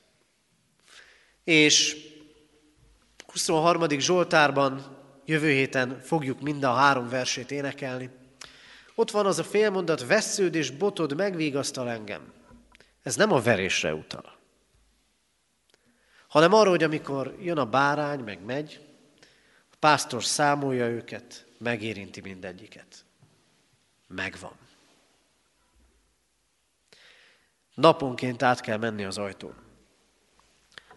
És 1.45 1.97
23. 3.27 3.89
Zsoltárban 3.89 4.99
jövő 5.25 5.51
héten 5.51 6.01
fogjuk 6.01 6.41
mind 6.41 6.63
a 6.63 6.73
három 6.73 7.09
versét 7.09 7.51
énekelni. 7.51 8.20
Ott 8.95 9.11
van 9.11 9.27
az 9.27 9.39
a 9.39 9.45
félmondat, 9.45 10.07
vesződ 10.07 10.55
és 10.55 10.71
botod 10.71 11.17
megvigasztal 11.17 11.91
engem. 11.91 12.33
Ez 13.03 13.17
nem 13.17 13.33
a 13.33 13.41
verésre 13.41 13.95
utal, 13.95 14.39
hanem 16.29 16.53
arra, 16.53 16.71
hogy 16.71 16.83
amikor 16.83 17.37
jön 17.41 17.59
a 17.59 17.67
bárány, 17.67 18.21
meg 18.21 18.45
megy, 18.45 18.81
a 19.73 19.77
pásztor 19.79 20.25
számolja 20.25 20.89
őket, 20.89 21.47
megérinti 21.59 22.21
mindegyiket. 22.21 23.05
Megvan. 24.07 24.57
Naponként 27.75 28.43
át 28.43 28.61
kell 28.61 28.77
menni 28.77 29.05
az 29.05 29.19
ajtón. 29.19 29.55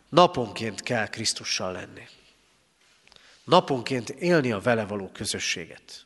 Naponként 0.09 0.81
kell 0.81 1.07
Krisztussal 1.07 1.71
lenni. 1.71 2.07
Naponként 3.43 4.09
élni 4.09 4.51
a 4.51 4.59
vele 4.59 4.85
való 4.85 5.09
közösséget. 5.11 6.03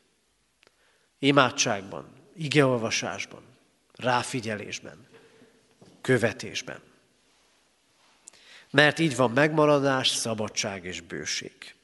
Imádságban, 1.20 2.07
igeolvasásban, 2.36 3.41
ráfigyelésben, 3.95 5.07
követésben. 6.01 6.82
Mert 8.70 8.99
így 8.99 9.15
van 9.15 9.32
megmaradás, 9.32 10.07
szabadság 10.07 10.86
és 10.86 11.01
bőség. 11.01 11.76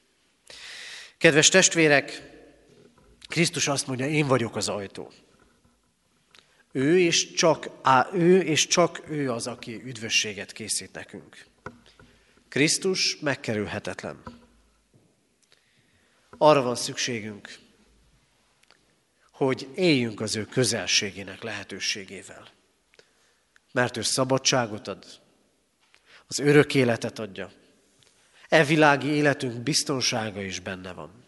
Kedves 1.18 1.48
testvérek, 1.48 2.32
Krisztus 3.28 3.68
azt 3.68 3.86
mondja, 3.86 4.06
én 4.06 4.26
vagyok 4.26 4.56
az 4.56 4.68
ajtó. 4.68 5.12
Ő 6.72 6.98
és 6.98 7.32
csak, 7.32 7.68
á, 7.82 8.08
ő 8.12 8.40
és 8.40 8.66
csak 8.66 9.02
ő 9.08 9.32
az, 9.32 9.46
aki 9.46 9.82
üdvösséget 9.84 10.52
készít 10.52 10.92
nekünk. 10.92 11.46
Krisztus 12.48 13.18
megkerülhetetlen. 13.20 14.22
Arra 16.38 16.62
van 16.62 16.76
szükségünk, 16.76 17.58
hogy 19.34 19.68
éljünk 19.74 20.20
az 20.20 20.36
ő 20.36 20.44
közelségének 20.44 21.42
lehetőségével. 21.42 22.48
Mert 23.72 23.96
ő 23.96 24.02
szabadságot 24.02 24.88
ad, 24.88 25.04
az 26.26 26.38
örök 26.38 26.74
életet 26.74 27.18
adja. 27.18 27.52
E 28.48 28.64
világi 28.64 29.08
életünk 29.08 29.62
biztonsága 29.62 30.42
is 30.42 30.60
benne 30.60 30.92
van. 30.92 31.24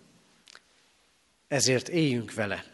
Ezért 1.49 1.89
éljünk 1.89 2.35
vele, 2.35 2.65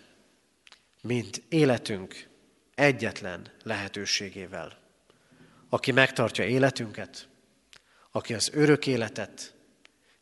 mint 1.00 1.42
életünk 1.48 2.28
egyetlen 2.74 3.52
lehetőségével. 3.62 4.78
Aki 5.68 5.92
megtartja 5.92 6.44
életünket, 6.44 7.28
aki 8.10 8.34
az 8.34 8.50
örök 8.52 8.86
életet 8.86 9.54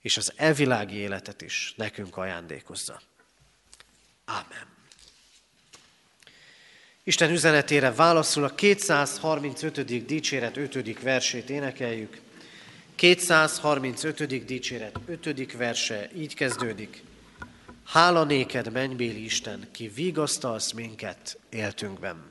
és 0.00 0.16
az 0.16 0.32
evilági 0.36 0.96
életet 0.96 1.42
is 1.42 1.74
nekünk 1.76 2.16
ajándékozza. 2.16 3.00
Ámen. 4.24 4.69
Isten 7.05 7.30
üzenetére 7.30 7.92
válaszul 7.92 8.44
a 8.44 8.55
235. 8.55 10.07
dicséret 10.07 10.57
5. 10.57 11.03
versét 11.03 11.51
énekeljük. 11.51 12.20
235. 12.94 14.44
dicséret 14.44 14.98
5. 15.07 15.53
verse 15.57 16.11
így 16.16 16.34
kezdődik. 16.34 17.03
Hála 17.84 18.24
néked, 18.24 18.72
mennybéli 18.72 19.24
Isten, 19.24 19.68
ki 19.70 19.88
vigasztalsz 19.88 20.72
minket 20.72 21.38
éltünkben. 21.51 22.22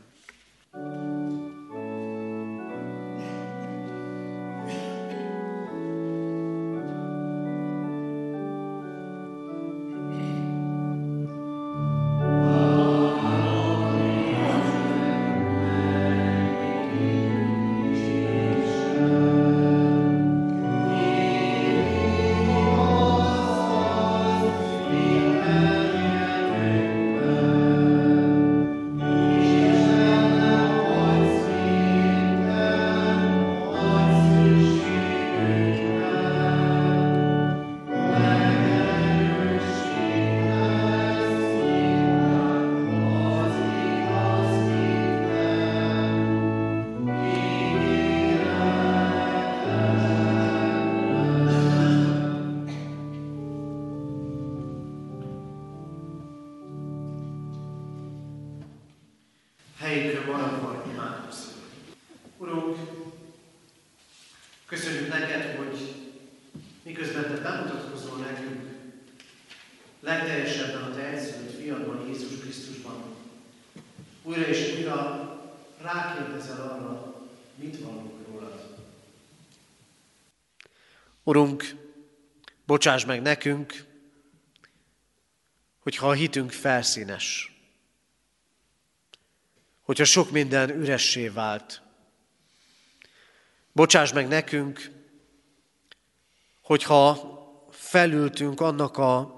Urunk, 81.29 81.75
bocsáss 82.65 83.05
meg 83.05 83.21
nekünk, 83.21 83.85
hogyha 85.79 86.09
a 86.09 86.13
hitünk 86.13 86.51
felszínes, 86.51 87.55
hogyha 89.81 90.03
sok 90.03 90.31
minden 90.31 90.69
üressé 90.69 91.27
vált. 91.27 91.81
Bocsáss 93.71 94.13
meg 94.13 94.27
nekünk, 94.27 94.91
hogyha 96.61 97.37
felültünk 97.71 98.61
annak 98.61 98.97
a 98.97 99.35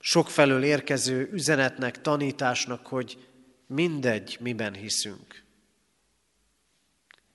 sokfelől 0.00 0.64
érkező 0.64 1.28
üzenetnek, 1.32 2.00
tanításnak, 2.00 2.86
hogy 2.86 3.28
mindegy, 3.66 4.36
miben 4.40 4.74
hiszünk. 4.74 5.44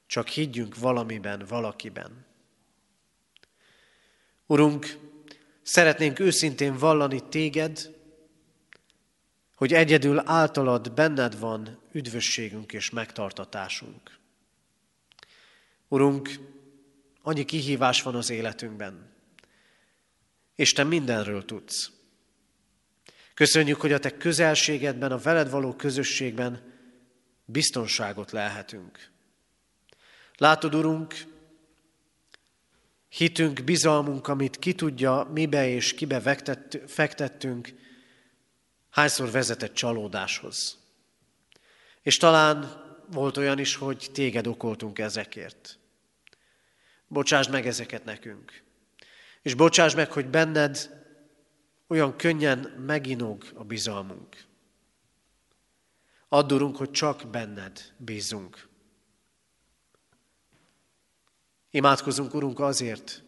Csak 0.06 0.28
higgyünk 0.28 0.78
valamiben, 0.78 1.46
valakiben. 1.48 2.29
Urunk, 4.52 4.98
szeretnénk 5.62 6.20
őszintén 6.20 6.78
vallani 6.78 7.24
téged, 7.30 7.96
hogy 9.56 9.74
egyedül 9.74 10.22
általad 10.26 10.94
benned 10.94 11.40
van 11.40 11.82
üdvösségünk 11.92 12.74
és 12.74 12.90
megtartatásunk. 12.90 14.18
Urunk, 15.88 16.30
annyi 17.22 17.46
kihívás 17.46 18.02
van 18.02 18.16
az 18.16 18.30
életünkben, 18.30 19.14
és 20.56 20.74
Te 20.74 20.84
mindenről 20.84 21.46
tudsz. 21.46 21.92
Köszönjük, 23.34 23.82
hogy 23.82 23.92
a 23.92 24.00
Te 24.00 24.18
közelségedben, 24.18 25.12
a 25.12 25.18
veled 25.18 25.50
való 25.50 25.74
közösségben 25.76 26.74
biztonságot 27.46 28.32
lehetünk. 28.32 29.10
Látod, 30.38 30.76
Urunk, 30.76 31.16
Hitünk, 33.10 33.64
bizalmunk, 33.64 34.28
amit 34.28 34.60
ki 34.60 34.74
tudja, 34.74 35.30
mibe 35.34 35.68
és 35.68 35.94
kibe 35.94 36.40
fektettünk, 36.88 37.74
hányszor 38.90 39.32
vezetett 39.32 39.74
csalódáshoz. 39.74 40.78
És 42.02 42.18
talán 42.18 42.88
volt 43.12 43.38
olyan 43.38 43.60
is, 43.60 43.76
hogy 43.76 44.10
téged 44.14 44.48
okoltunk 44.48 45.00
ezekért. 45.00 45.80
Bocsásd 47.08 47.52
meg 47.52 47.68
ezeket 47.68 48.06
nekünk. 48.06 48.64
És 49.42 49.54
bocsásd 49.54 49.96
meg, 49.96 50.12
hogy 50.12 50.28
benned 50.28 50.98
olyan 51.88 52.16
könnyen 52.18 52.60
meginog 52.86 53.46
a 53.54 53.64
bizalmunk. 53.64 54.46
Addurunk, 56.28 56.78
hogy 56.78 56.92
csak 56.92 57.28
benned 57.28 57.94
bízunk. 57.98 58.69
Imádkozunk, 61.72 62.34
Urunk, 62.34 62.60
azért, 62.60 63.24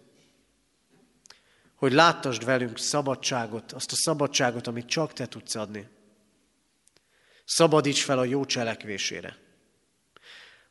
hogy 1.75 1.91
láttasd 1.91 2.45
velünk 2.45 2.77
szabadságot, 2.77 3.71
azt 3.71 3.91
a 3.91 3.95
szabadságot, 3.95 4.67
amit 4.67 4.85
csak 4.85 5.13
Te 5.13 5.27
tudsz 5.27 5.55
adni. 5.55 5.87
Szabadíts 7.45 8.03
fel 8.03 8.19
a 8.19 8.23
jó 8.23 8.45
cselekvésére. 8.45 9.37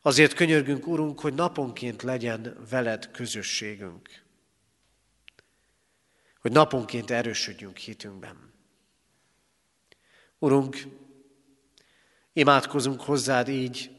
Azért 0.02 0.34
könyörgünk, 0.34 0.86
Urunk, 0.86 1.20
hogy 1.20 1.34
naponként 1.34 2.02
legyen 2.02 2.66
veled 2.70 3.10
közösségünk. 3.10 4.22
Hogy 6.40 6.52
naponként 6.52 7.10
erősödjünk 7.10 7.76
hitünkben. 7.76 8.52
Urunk, 10.38 10.86
imádkozunk 12.32 13.00
hozzád 13.00 13.48
így, 13.48 13.90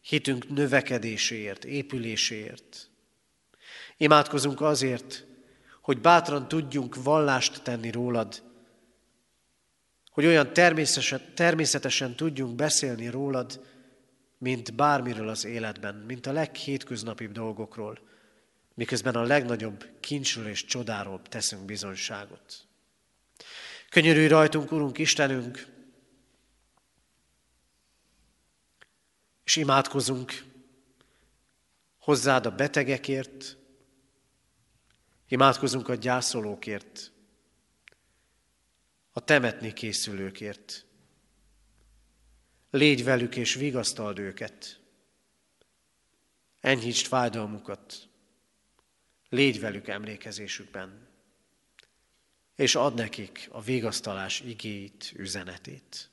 hitünk 0.00 0.48
növekedéséért, 0.48 1.64
épüléséért. 1.64 2.88
Imádkozunk 3.96 4.60
azért, 4.60 5.24
hogy 5.82 6.00
bátran 6.00 6.48
tudjunk 6.48 7.02
vallást 7.02 7.62
tenni 7.62 7.90
rólad, 7.90 8.42
hogy 10.10 10.26
olyan 10.26 10.52
természetesen, 10.52 11.20
természetesen 11.34 12.14
tudjunk 12.14 12.54
beszélni 12.54 13.08
rólad, 13.08 13.66
mint 14.38 14.74
bármiről 14.74 15.28
az 15.28 15.44
életben, 15.44 15.94
mint 15.94 16.26
a 16.26 16.32
leghétköznapibb 16.32 17.32
dolgokról, 17.32 17.98
miközben 18.74 19.14
a 19.14 19.22
legnagyobb 19.22 19.88
kincsről 20.00 20.46
és 20.46 20.64
csodáról 20.64 21.20
teszünk 21.28 21.64
bizonyságot. 21.64 22.66
Könyörülj 23.88 24.26
rajtunk, 24.26 24.72
Urunk 24.72 24.98
Istenünk, 24.98 25.66
és 29.44 29.56
imádkozunk 29.56 30.44
hozzád 31.98 32.46
a 32.46 32.54
betegekért, 32.54 33.56
imádkozunk 35.28 35.88
a 35.88 35.94
gyászolókért, 35.94 37.12
a 39.12 39.20
temetni 39.20 39.72
készülőkért. 39.72 40.86
Légy 42.70 43.04
velük 43.04 43.36
és 43.36 43.54
vigasztald 43.54 44.18
őket. 44.18 44.80
Enyhítsd 46.60 47.06
fájdalmukat. 47.06 48.08
Légy 49.28 49.60
velük 49.60 49.88
emlékezésükben. 49.88 51.08
És 52.56 52.74
ad 52.74 52.94
nekik 52.94 53.48
a 53.52 53.62
vigasztalás 53.62 54.40
igéit, 54.40 55.12
üzenetét. 55.16 56.10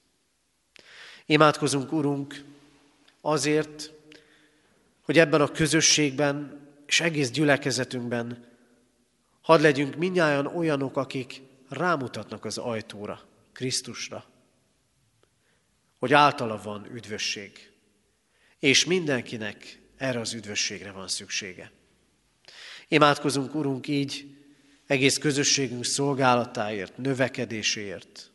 Imádkozunk, 1.25 1.91
Urunk, 1.91 2.43
azért, 3.21 3.91
hogy 5.01 5.17
ebben 5.17 5.41
a 5.41 5.51
közösségben 5.51 6.67
és 6.85 6.99
egész 6.99 7.29
gyülekezetünkben 7.29 8.50
hadd 9.41 9.61
legyünk 9.61 9.95
minnyáján 9.95 10.45
olyanok, 10.45 10.97
akik 10.97 11.41
rámutatnak 11.69 12.45
az 12.45 12.57
ajtóra, 12.57 13.21
Krisztusra, 13.53 14.25
hogy 15.99 16.13
általa 16.13 16.61
van 16.61 16.87
üdvösség, 16.93 17.71
és 18.59 18.85
mindenkinek 18.85 19.79
erre 19.97 20.19
az 20.19 20.33
üdvösségre 20.33 20.91
van 20.91 21.07
szüksége. 21.07 21.71
Imádkozunk, 22.87 23.55
Urunk, 23.55 23.87
így 23.87 24.35
egész 24.85 25.17
közösségünk 25.17 25.85
szolgálatáért, 25.85 26.97
növekedéséért. 26.97 28.31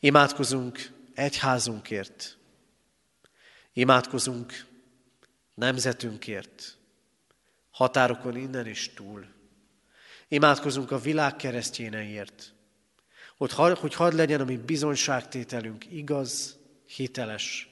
Imádkozunk 0.00 0.90
egyházunkért. 1.14 2.38
Imádkozunk 3.72 4.66
nemzetünkért, 5.54 6.76
határokon 7.70 8.36
innen 8.36 8.66
is 8.66 8.92
túl. 8.94 9.26
Imádkozunk 10.32 10.90
a 10.90 10.98
világ 10.98 11.36
keresztjéneért, 11.36 12.54
hogy, 13.36 13.52
hogy 13.52 13.94
hadd 13.94 14.14
legyen 14.14 14.40
a 14.40 14.44
mi 14.44 14.56
bizonyságtételünk 14.56 15.92
igaz, 15.92 16.58
hiteles, 16.86 17.68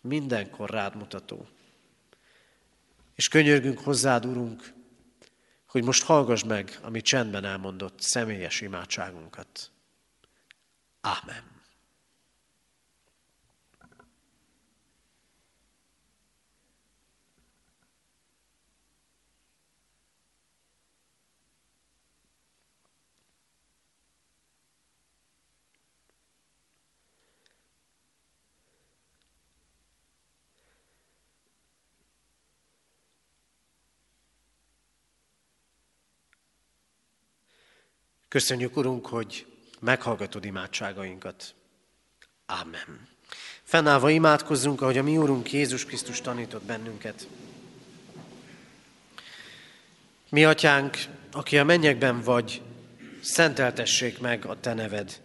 mindenkor 0.00 0.70
rád 0.70 0.96
mutató. 0.96 1.48
És 3.14 3.28
könyörgünk 3.28 3.78
hozzád, 3.78 4.26
Urunk, 4.26 4.72
hogy 5.66 5.84
most 5.84 6.02
hallgass 6.02 6.42
meg 6.42 6.78
a 6.82 6.90
mi 6.90 7.00
csendben 7.00 7.44
elmondott 7.44 8.00
személyes 8.00 8.60
imádságunkat. 8.60 9.70
Ámen. 11.00 11.59
Köszönjük, 38.30 38.76
Urunk, 38.76 39.06
hogy 39.06 39.46
meghallgatod 39.80 40.44
imádságainkat. 40.44 41.54
Ámen. 42.46 43.08
Fennállva 43.62 44.10
imádkozzunk, 44.10 44.80
ahogy 44.80 44.98
a 44.98 45.02
mi 45.02 45.16
Úrunk 45.16 45.52
Jézus 45.52 45.84
Krisztus 45.84 46.20
tanított 46.20 46.62
bennünket. 46.62 47.28
Mi, 50.28 50.44
Atyánk, 50.44 50.96
aki 51.32 51.58
a 51.58 51.64
mennyekben 51.64 52.22
vagy, 52.22 52.62
szenteltessék 53.20 54.20
meg 54.20 54.44
a 54.46 54.60
Te 54.60 54.74
neved. 54.74 55.20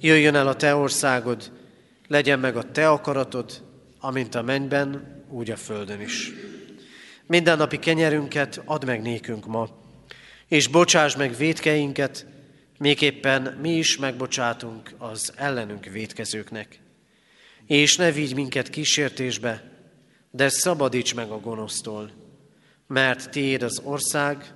Jöjjön 0.00 0.34
el 0.34 0.48
a 0.48 0.56
Te 0.56 0.74
országod, 0.74 1.52
legyen 2.08 2.38
meg 2.38 2.56
a 2.56 2.70
Te 2.70 2.88
akaratod, 2.88 3.62
amint 3.98 4.34
a 4.34 4.42
mennyben, 4.42 5.22
úgy 5.28 5.50
a 5.50 5.56
földön 5.56 6.00
is. 6.00 6.32
Minden 7.26 7.56
napi 7.56 7.78
kenyerünket 7.78 8.60
add 8.64 8.86
meg 8.86 9.02
nékünk 9.02 9.46
ma, 9.46 9.83
és 10.54 10.66
bocsáss 10.66 11.16
meg 11.16 11.36
védkeinket, 11.36 12.26
éppen 13.00 13.58
mi 13.60 13.76
is 13.76 13.96
megbocsátunk 13.96 14.94
az 14.98 15.32
ellenünk 15.36 15.84
védkezőknek. 15.84 16.78
És 17.66 17.96
ne 17.96 18.12
vigy 18.12 18.34
minket 18.34 18.70
kísértésbe, 18.70 19.72
de 20.30 20.48
szabadíts 20.48 21.14
meg 21.14 21.30
a 21.30 21.40
gonosztól, 21.40 22.10
mert 22.86 23.30
tiéd 23.30 23.62
az 23.62 23.80
ország, 23.84 24.54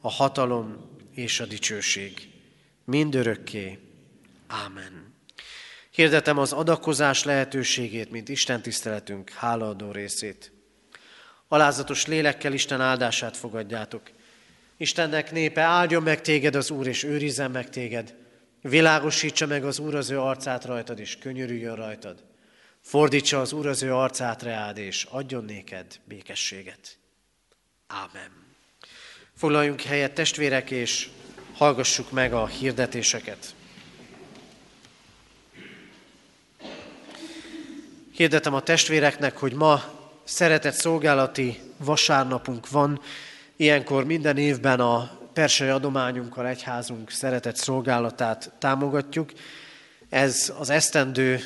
a 0.00 0.10
hatalom 0.10 0.90
és 1.14 1.40
a 1.40 1.46
dicsőség. 1.46 2.28
Mindörökké. 2.84 3.78
Ámen. 4.46 5.14
Hirdetem 5.90 6.38
az 6.38 6.52
adakozás 6.52 7.24
lehetőségét, 7.24 8.10
mint 8.10 8.28
Isten 8.28 8.62
tiszteletünk 8.62 9.30
hálaadó 9.30 9.90
részét. 9.90 10.52
Alázatos 11.48 12.06
lélekkel 12.06 12.52
Isten 12.52 12.80
áldását 12.80 13.36
fogadjátok– 13.36 14.02
Istennek 14.80 15.32
népe, 15.32 15.60
áldjon 15.60 16.02
meg 16.02 16.20
téged 16.20 16.54
az 16.54 16.70
Úr, 16.70 16.86
és 16.86 17.02
őrizzen 17.02 17.50
meg 17.50 17.70
téged. 17.70 18.14
Világosítsa 18.62 19.46
meg 19.46 19.64
az 19.64 19.78
Úr 19.78 19.94
az 19.94 20.10
ő 20.10 20.20
arcát 20.20 20.64
rajtad, 20.64 20.98
és 20.98 21.18
könyörüljön 21.18 21.74
rajtad. 21.74 22.24
Fordítsa 22.80 23.40
az 23.40 23.52
Úr 23.52 23.66
az 23.66 23.82
ő 23.82 23.94
arcát 23.94 24.42
reád, 24.42 24.78
és 24.78 25.06
adjon 25.10 25.44
néked 25.44 26.00
békességet. 26.04 26.98
Ámen. 27.86 28.30
Foglaljunk 29.36 29.80
helyet, 29.80 30.12
testvérek, 30.12 30.70
és 30.70 31.08
hallgassuk 31.54 32.10
meg 32.10 32.32
a 32.32 32.46
hirdetéseket. 32.46 33.54
Hirdetem 38.12 38.54
a 38.54 38.62
testvéreknek, 38.62 39.36
hogy 39.36 39.52
ma 39.52 39.82
szeretett 40.24 40.74
szolgálati 40.74 41.60
vasárnapunk 41.76 42.70
van, 42.70 43.00
Ilyenkor 43.60 44.04
minden 44.04 44.36
évben 44.36 44.80
a 44.80 45.18
persei 45.32 45.68
adományunkkal 45.68 46.46
egyházunk 46.46 47.10
szeretett 47.10 47.56
szolgálatát 47.56 48.52
támogatjuk. 48.58 49.32
Ez 50.08 50.52
az 50.58 50.70
esztendő 50.70 51.40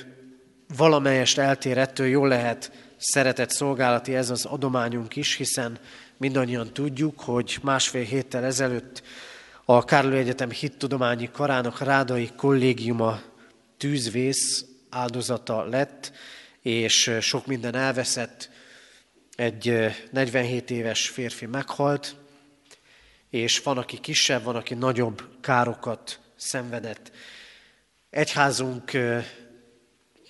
valamelyest 0.76 1.38
eltér 1.38 1.78
ettől, 1.78 2.06
jól 2.06 2.28
lehet 2.28 2.72
szeretett 2.96 3.50
szolgálati 3.50 4.14
ez 4.14 4.30
az 4.30 4.44
adományunk 4.44 5.16
is, 5.16 5.36
hiszen 5.36 5.78
mindannyian 6.16 6.72
tudjuk, 6.72 7.20
hogy 7.20 7.58
másfél 7.62 8.04
héttel 8.04 8.44
ezelőtt 8.44 9.02
a 9.64 9.84
Kárló 9.84 10.16
Egyetem 10.16 10.50
hittudományi 10.50 11.30
karának 11.32 11.80
rádai 11.80 12.30
kollégiuma 12.36 13.20
tűzvész 13.76 14.64
áldozata 14.90 15.64
lett, 15.64 16.12
és 16.62 17.16
sok 17.20 17.46
minden 17.46 17.74
elveszett, 17.74 18.50
egy 19.36 19.94
47 20.10 20.70
éves 20.70 21.08
férfi 21.08 21.46
meghalt, 21.46 22.16
és 23.30 23.58
van, 23.58 23.78
aki 23.78 24.00
kisebb, 24.00 24.42
van, 24.42 24.56
aki 24.56 24.74
nagyobb 24.74 25.22
károkat 25.40 26.20
szenvedett. 26.36 27.12
Egyházunk, 28.10 28.90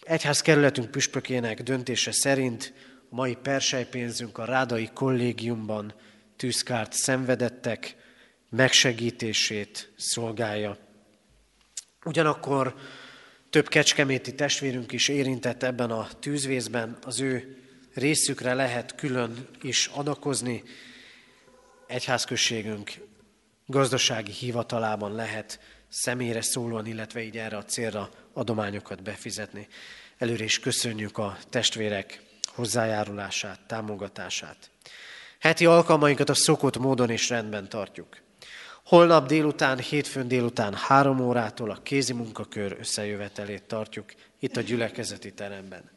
egyházkerületünk 0.03 0.91
püspökének 0.91 1.63
döntése 1.63 2.13
szerint 2.13 2.73
a 3.11 3.15
mai 3.15 3.35
persejpénzünk 3.35 4.39
a 4.39 4.45
Rádai 4.45 4.91
kollégiumban 4.95 5.95
tűzkárt 6.37 6.93
szenvedettek 6.93 7.97
megsegítését 8.51 9.93
szolgálja. 9.97 10.79
Ugyanakkor 12.05 12.75
több 13.51 13.69
kecskeméti 13.69 14.35
testvérünk 14.35 14.93
is 14.93 15.09
érintett 15.09 15.63
ebben 15.63 15.91
a 15.91 16.09
tűzvészben, 16.21 16.99
az 17.03 17.21
ő 17.21 17.64
részükre 17.95 18.55
lehet 18.55 18.95
külön 18.95 19.49
is 19.63 19.87
adakozni. 19.87 20.63
Egyházközségünk 21.87 22.93
gazdasági 23.67 24.33
hivatalában 24.33 25.15
lehet 25.15 25.61
személyre 25.89 26.43
szólóan, 26.43 26.87
illetve 26.87 27.23
így 27.23 27.37
erre 27.37 27.57
a 27.57 27.65
célra 27.65 28.11
adományokat 28.33 29.03
befizetni. 29.03 29.69
Előre 30.19 30.45
is 30.45 30.61
köszönjük 30.61 31.19
a 31.19 31.39
testvérek 31.51 32.23
hozzájárulását, 32.47 33.61
támogatását. 33.67 34.71
Heti 35.39 35.67
alkalmainkat 35.67 36.29
a 36.29 36.35
szokott 36.35 36.79
módon 36.79 37.11
és 37.11 37.29
rendben 37.29 37.69
tartjuk. 37.69 38.23
Holnap 38.85 39.27
délután, 39.27 39.79
hétfőn 39.79 40.29
délután 40.29 40.75
három 40.75 41.21
órától 41.21 41.71
a 41.71 41.83
kézi 41.83 42.13
munkakör 42.13 42.77
összejövetelét 42.81 43.63
tartjuk 43.63 44.05
itt 44.39 44.57
a 44.57 44.61
gyülekezeti 44.61 45.33
teremben. 45.33 45.91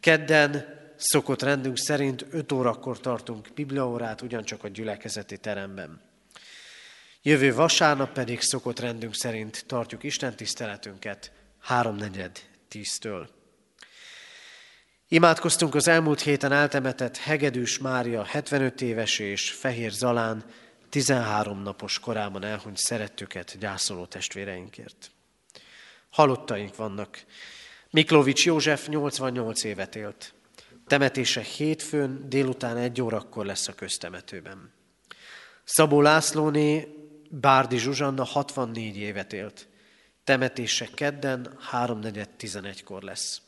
Kedden 0.00 0.64
szokott 0.96 1.42
rendünk 1.42 1.78
szerint 1.78 2.26
5 2.30 2.52
órakor 2.52 3.00
tartunk 3.00 3.48
bibliaórát, 3.54 4.22
ugyancsak 4.22 4.64
a 4.64 4.68
gyülekezeti 4.68 5.38
teremben. 5.38 6.00
Jövő 7.22 7.54
vasárnap 7.54 8.12
pedig 8.12 8.40
szokott 8.40 8.80
rendünk 8.80 9.14
szerint 9.14 9.64
tartjuk 9.66 10.02
Isten 10.02 10.36
tiszteletünket 10.36 11.32
háromnegyed 11.60 12.38
tíztől. 12.68 13.28
Imádkoztunk 15.08 15.74
az 15.74 15.88
elmúlt 15.88 16.20
héten 16.20 16.52
eltemetett 16.52 17.16
Hegedűs 17.16 17.78
Mária 17.78 18.24
75 18.24 18.80
éves 18.80 19.18
és 19.18 19.50
Fehér 19.50 19.90
Zalán 19.90 20.44
13 20.88 21.62
napos 21.62 21.98
korában 21.98 22.44
elhunyt 22.44 22.76
szerettüket 22.76 23.58
gyászoló 23.58 24.06
testvéreinkért. 24.06 25.10
Halottaink 26.10 26.76
vannak. 26.76 27.24
Miklovics 27.90 28.44
József 28.44 28.88
88 28.88 29.64
évet 29.64 29.96
élt. 29.96 30.34
Temetése 30.86 31.40
hétfőn 31.40 32.28
délután 32.28 32.76
egy 32.76 33.02
órakor 33.02 33.46
lesz 33.46 33.68
a 33.68 33.74
köztemetőben. 33.74 34.72
Szabó 35.64 36.00
Lászlóné 36.00 36.88
Bárdi 37.30 37.78
Zsuzsanna 37.78 38.24
64 38.24 38.96
évet 38.96 39.32
élt. 39.32 39.68
Temetése 40.24 40.88
kedden 40.94 41.58
3.4.11-kor 41.72 43.02
lesz. 43.02 43.40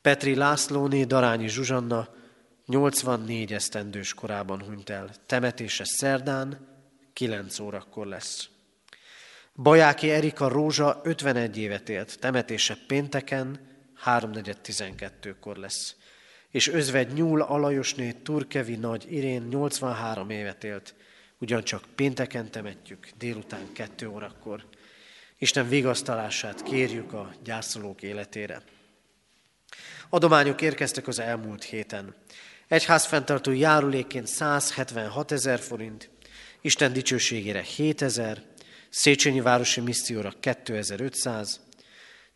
Petri 0.00 0.34
Lászlóné 0.34 1.04
Darányi 1.04 1.48
Zsuzsanna 1.48 2.08
84 2.66 3.52
esztendős 3.52 4.14
korában 4.14 4.62
hunyt 4.62 4.90
el. 4.90 5.10
Temetése 5.26 5.84
szerdán 5.84 6.68
9 7.12 7.58
órakor 7.58 8.06
lesz. 8.06 8.48
Bajáki 9.54 10.10
Erika 10.10 10.48
Rózsa 10.48 11.00
51 11.04 11.58
évet 11.58 11.88
élt. 11.88 12.18
Temetése 12.18 12.76
pénteken 12.86 13.60
3.4.12-kor 14.04 15.56
lesz. 15.56 15.96
És 16.52 16.68
özvegy 16.68 17.12
Nyúl 17.12 17.42
Alajosné 17.42 18.12
Turkevi 18.12 18.76
Nagy 18.76 19.12
Irén 19.12 19.42
83 19.42 20.30
évet 20.30 20.64
élt. 20.64 20.94
Ugyancsak 21.38 21.84
pénteken 21.94 22.50
temetjük, 22.50 23.08
délután 23.18 23.72
2 23.72 24.08
órakor. 24.08 24.64
Isten 25.38 25.68
vigasztalását 25.68 26.62
kérjük 26.62 27.12
a 27.12 27.34
gyászolók 27.44 28.02
életére. 28.02 28.62
Adományok 30.08 30.62
érkeztek 30.62 31.06
az 31.06 31.18
elmúlt 31.18 31.64
héten. 31.64 32.14
Egyház 32.68 33.04
fenntartó 33.06 33.52
járulékként 33.52 34.26
176 34.26 35.32
ezer 35.32 35.58
forint, 35.58 36.10
Isten 36.60 36.92
dicsőségére 36.92 37.60
7 37.60 38.02
ezer, 38.02 38.42
Széchenyi 38.88 39.40
Városi 39.40 39.80
Misszióra 39.80 40.32
2500, 40.40 41.60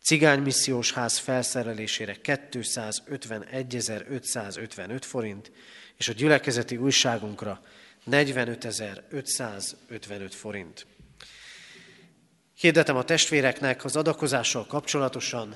Cigány 0.07 0.39
Missziós 0.39 0.93
Ház 0.93 1.17
felszerelésére 1.17 2.15
251.555 2.23 5.01
forint, 5.01 5.51
és 5.97 6.07
a 6.07 6.13
gyülekezeti 6.13 6.77
újságunkra 6.77 7.61
45.555 8.11 10.27
forint. 10.29 10.85
Hirdetem 12.53 12.95
a 12.95 13.03
testvéreknek 13.03 13.85
az 13.85 13.95
adakozással 13.95 14.65
kapcsolatosan, 14.65 15.55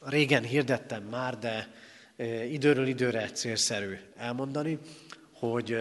régen 0.00 0.42
hirdettem 0.42 1.02
már, 1.02 1.38
de 1.38 1.68
időről 2.50 2.86
időre 2.86 3.30
célszerű 3.30 3.98
elmondani, 4.16 4.78
hogy 5.32 5.76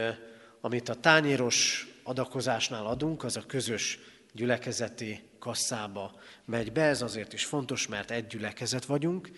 amit 0.62 0.90
a 0.90 0.96
tányéros 0.96 1.88
adakozásnál 2.04 2.86
adunk, 2.86 3.24
az 3.24 3.38
a 3.38 3.44
közös 3.48 4.00
gyülekezeti 4.34 5.32
kasszába 5.44 6.20
megy 6.46 6.72
be. 6.72 6.82
Ez 6.82 7.02
azért 7.02 7.34
is 7.34 7.46
fontos, 7.46 7.88
mert 7.88 8.12
egy 8.12 8.28
gyülekezet 8.28 8.86
vagyunk, 8.86 9.30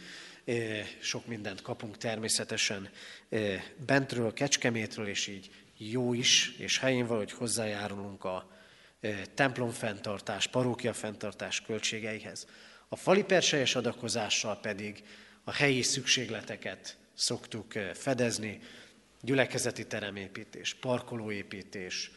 sok 0.99 1.26
mindent 1.26 1.62
kapunk 1.62 1.97
természetesen 1.97 2.89
bentről, 3.86 4.34
Kecskemétről, 4.34 5.08
és 5.08 5.28
így 5.28 5.49
jó 5.78 6.14
is, 6.14 6.56
és 6.58 6.80
helyén 6.80 7.08
valahogy 7.08 7.32
hozzájárulunk 7.32 8.24
a 8.24 8.51
templom 9.34 9.70
fenntartás, 9.70 10.47
parókia 10.47 10.93
fenntartás 10.93 11.62
költségeihez. 11.62 12.47
A 12.88 12.95
fali 12.95 13.24
perselyes 13.24 13.76
adakozással 13.76 14.60
pedig 14.60 15.03
a 15.43 15.51
helyi 15.51 15.82
szükségleteket 15.82 16.97
szoktuk 17.14 17.72
fedezni, 17.93 18.60
gyülekezeti 19.22 19.88
teremépítés, 19.88 20.74
parkolóépítés, 20.74 22.12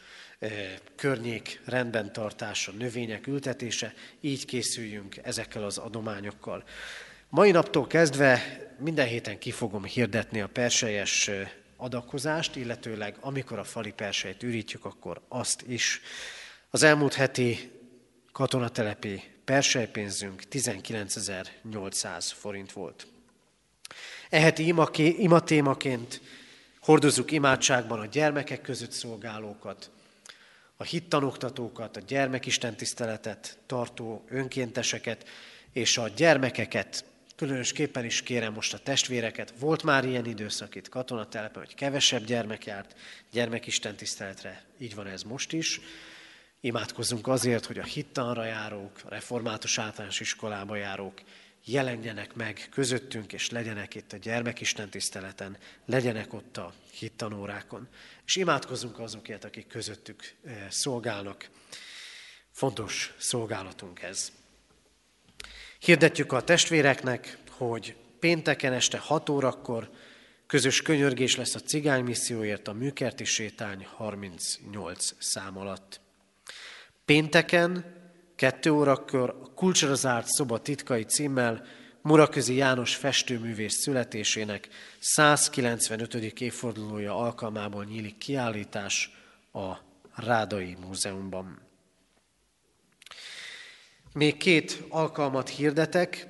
környék 0.95 1.61
rendben 1.65 2.13
tartása, 2.13 2.71
növények 2.71 3.27
ültetése, 3.27 3.93
így 4.21 4.45
készüljünk 4.45 5.17
ezekkel 5.17 5.63
az 5.63 5.77
adományokkal. 5.77 6.63
Mai 7.29 7.51
naptól 7.51 7.87
kezdve 7.87 8.41
minden 8.79 9.07
héten 9.07 9.39
ki 9.39 9.51
fogom 9.51 9.83
hirdetni 9.83 10.41
a 10.41 10.47
perselyes 10.47 11.29
adakozást, 11.77 12.55
illetőleg 12.55 13.17
amikor 13.19 13.59
a 13.59 13.63
fali 13.63 13.91
persejt 13.91 14.43
ürítjük, 14.43 14.85
akkor 14.85 15.21
azt 15.27 15.63
is. 15.67 16.01
Az 16.69 16.83
elmúlt 16.83 17.13
heti 17.13 17.71
katonatelepi 18.31 19.23
persejpénzünk 19.45 20.43
19.800 20.51 22.31
forint 22.33 22.71
volt. 22.71 23.07
Eheti 24.29 24.73
imatémaként 25.17 26.21
hordozzuk 26.79 27.31
imádságban 27.31 27.99
a 27.99 28.05
gyermekek 28.05 28.61
között 28.61 28.91
szolgálókat, 28.91 29.91
a 30.81 30.85
hittanoktatókat, 30.85 31.97
a 31.97 32.01
gyermekistentiszteletet 32.07 33.57
tartó 33.65 34.23
önkénteseket, 34.29 35.27
és 35.73 35.97
a 35.97 36.07
gyermekeket, 36.07 37.05
különösképpen 37.35 38.05
is 38.05 38.21
kérem 38.21 38.53
most 38.53 38.73
a 38.73 38.77
testvéreket, 38.77 39.53
volt 39.59 39.83
már 39.83 40.05
ilyen 40.05 40.25
időszak 40.25 40.75
itt 40.75 40.89
katonatelepen, 40.89 41.63
hogy 41.63 41.75
kevesebb 41.75 42.23
gyermek 42.25 42.65
járt 42.65 42.95
gyermekistentiszteletre, 43.31 44.63
így 44.77 44.95
van 44.95 45.07
ez 45.07 45.23
most 45.23 45.53
is, 45.53 45.81
Imádkozzunk 46.61 47.27
azért, 47.27 47.65
hogy 47.65 47.79
a 47.79 47.83
hittanra 47.83 48.45
járók, 48.45 48.91
a 49.03 49.09
református 49.09 49.77
általános 49.77 50.19
iskolába 50.19 50.75
járók 50.75 51.21
jelenjenek 51.65 52.35
meg 52.35 52.67
közöttünk, 52.71 53.33
és 53.33 53.49
legyenek 53.49 53.95
itt 53.95 54.13
a 54.13 54.17
gyermekisten 54.17 54.89
tiszteleten, 54.89 55.57
legyenek 55.85 56.33
ott 56.33 56.57
a 56.57 56.73
hittanórákon. 56.91 57.87
És 58.25 58.35
imádkozzunk 58.35 58.99
azokért, 58.99 59.43
akik 59.43 59.67
közöttük 59.67 60.33
eh, 60.45 60.67
szolgálnak. 60.69 61.49
Fontos 62.51 63.13
szolgálatunk 63.17 64.01
ez. 64.01 64.31
Hirdetjük 65.79 66.31
a 66.31 66.43
testvéreknek, 66.43 67.37
hogy 67.49 67.95
pénteken 68.19 68.73
este 68.73 68.97
6 68.97 69.29
órakor 69.29 69.89
közös 70.47 70.81
könyörgés 70.81 71.35
lesz 71.35 71.55
a 71.55 71.59
cigány 71.59 72.03
misszióért 72.03 72.67
a 72.67 72.73
műkerti 72.73 73.23
sétány 73.23 73.85
38 73.95 75.13
szám 75.19 75.57
alatt. 75.57 75.99
Pénteken, 77.05 77.98
kettő 78.39 78.69
órakor 78.71 79.29
a 79.43 79.53
Kulcsra 79.53 79.95
zárt 79.95 80.27
szoba 80.27 80.59
titkai 80.59 81.03
címmel 81.03 81.65
Muraközi 82.01 82.55
János 82.55 82.95
festőművész 82.95 83.81
születésének 83.81 84.67
195. 84.99 86.13
évfordulója 86.13 87.15
alkalmából 87.15 87.83
nyílik 87.83 88.17
kiállítás 88.17 89.11
a 89.53 89.73
Rádai 90.15 90.77
Múzeumban. 90.85 91.59
Még 94.13 94.37
két 94.37 94.83
alkalmat 94.89 95.49
hirdetek. 95.49 96.27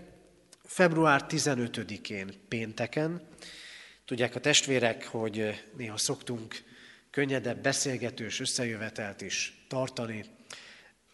Február 0.64 1.26
15-én 1.30 2.34
pénteken. 2.48 3.28
Tudják 4.06 4.36
a 4.36 4.40
testvérek, 4.40 5.08
hogy 5.08 5.64
néha 5.78 5.98
szoktunk 5.98 6.56
könnyedebb 7.12 7.62
beszélgetős 7.62 8.40
összejövetelt 8.40 9.22
is 9.22 9.66
tartani, 9.68 10.38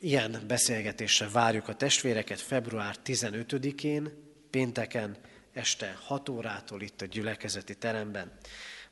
Ilyen 0.06 0.43
beszélgetésre 0.47 1.30
várjuk 1.30 1.68
a 1.68 1.76
testvéreket 1.76 2.41
február 2.41 2.95
15-én, 3.06 4.10
pénteken, 4.49 5.18
este 5.53 5.97
6 6.03 6.30
órától 6.30 6.82
itt 6.82 7.01
a 7.01 7.06
gyülekezeti 7.06 7.76
teremben. 7.76 8.32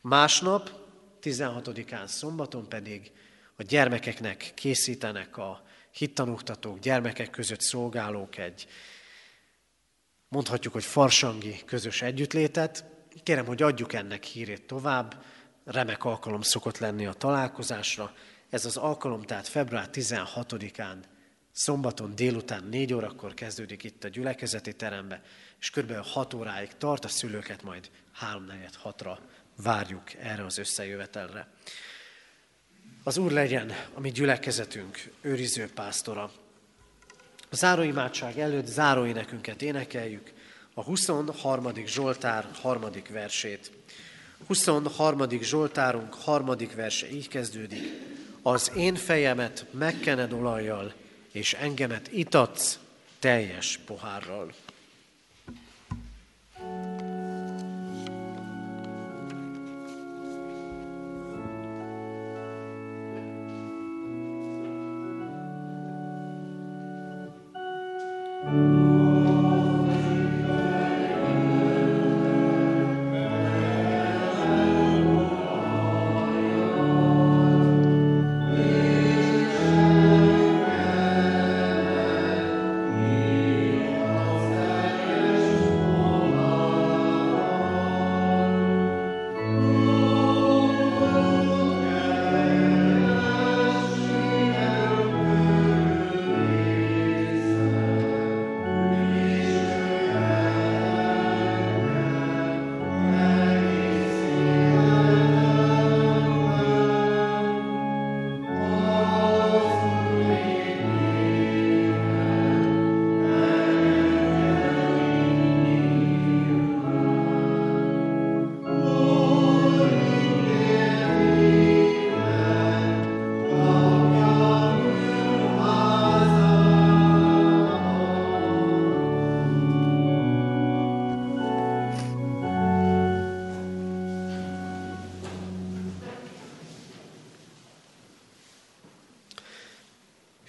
Másnap, 0.01 0.71
16-án 1.21 2.05
szombaton 2.05 2.69
pedig 2.69 3.11
a 3.55 3.63
gyermekeknek 3.63 4.51
készítenek 4.55 5.37
a 5.37 5.63
hittanuktatók, 5.91 6.79
gyermekek 6.79 7.29
között 7.29 7.61
szolgálók 7.61 8.37
egy, 8.37 8.67
mondhatjuk, 10.27 10.73
hogy 10.73 10.83
farsangi 10.83 11.61
közös 11.65 12.01
együttlétet. 12.01 12.85
Kérem, 13.23 13.45
hogy 13.45 13.61
adjuk 13.61 13.93
ennek 13.93 14.23
hírét 14.23 14.65
tovább, 14.65 15.23
remek 15.65 16.05
alkalom 16.05 16.41
szokott 16.41 16.77
lenni 16.77 17.05
a 17.05 17.13
találkozásra, 17.13 18.13
ez 18.53 18.65
az 18.65 18.77
alkalom 18.77 19.21
tehát 19.21 19.47
február 19.47 19.89
16-án, 19.93 20.95
szombaton 21.51 22.15
délután 22.15 22.63
4 22.63 22.93
órakor 22.93 23.33
kezdődik 23.33 23.83
itt 23.83 24.03
a 24.03 24.07
gyülekezeti 24.07 24.73
terembe, 24.73 25.21
és 25.59 25.69
kb. 25.69 25.93
6 25.93 26.33
óráig 26.33 26.69
tart, 26.77 27.05
a 27.05 27.07
szülőket 27.07 27.63
majd 27.63 27.89
3-4-6-ra 28.83 29.17
várjuk 29.63 30.13
erre 30.13 30.45
az 30.45 30.57
összejövetelre. 30.57 31.47
Az 33.03 33.17
Úr 33.17 33.31
legyen 33.31 33.71
a 33.93 33.99
mi 33.99 34.11
gyülekezetünk 34.11 35.11
őriző 35.21 35.69
pásztora. 35.73 36.31
A 37.49 37.55
záróimádság 37.55 38.39
előtt 38.39 38.67
záróénekünket 38.67 39.61
énekeljük, 39.61 40.33
a 40.73 40.83
23. 40.83 41.71
Zsoltár 41.85 42.47
harmadik 42.61 43.09
versét. 43.09 43.71
23. 44.47 45.29
Zsoltárunk 45.41 46.13
harmadik 46.13 46.75
verse 46.75 47.11
így 47.11 47.27
kezdődik 47.27 48.11
az 48.43 48.71
én 48.75 48.95
fejemet 48.95 49.65
megkened 49.71 50.33
olajjal, 50.33 50.93
és 51.31 51.53
engemet 51.53 52.11
itatsz 52.11 52.77
teljes 53.19 53.79
pohárral. 53.85 54.51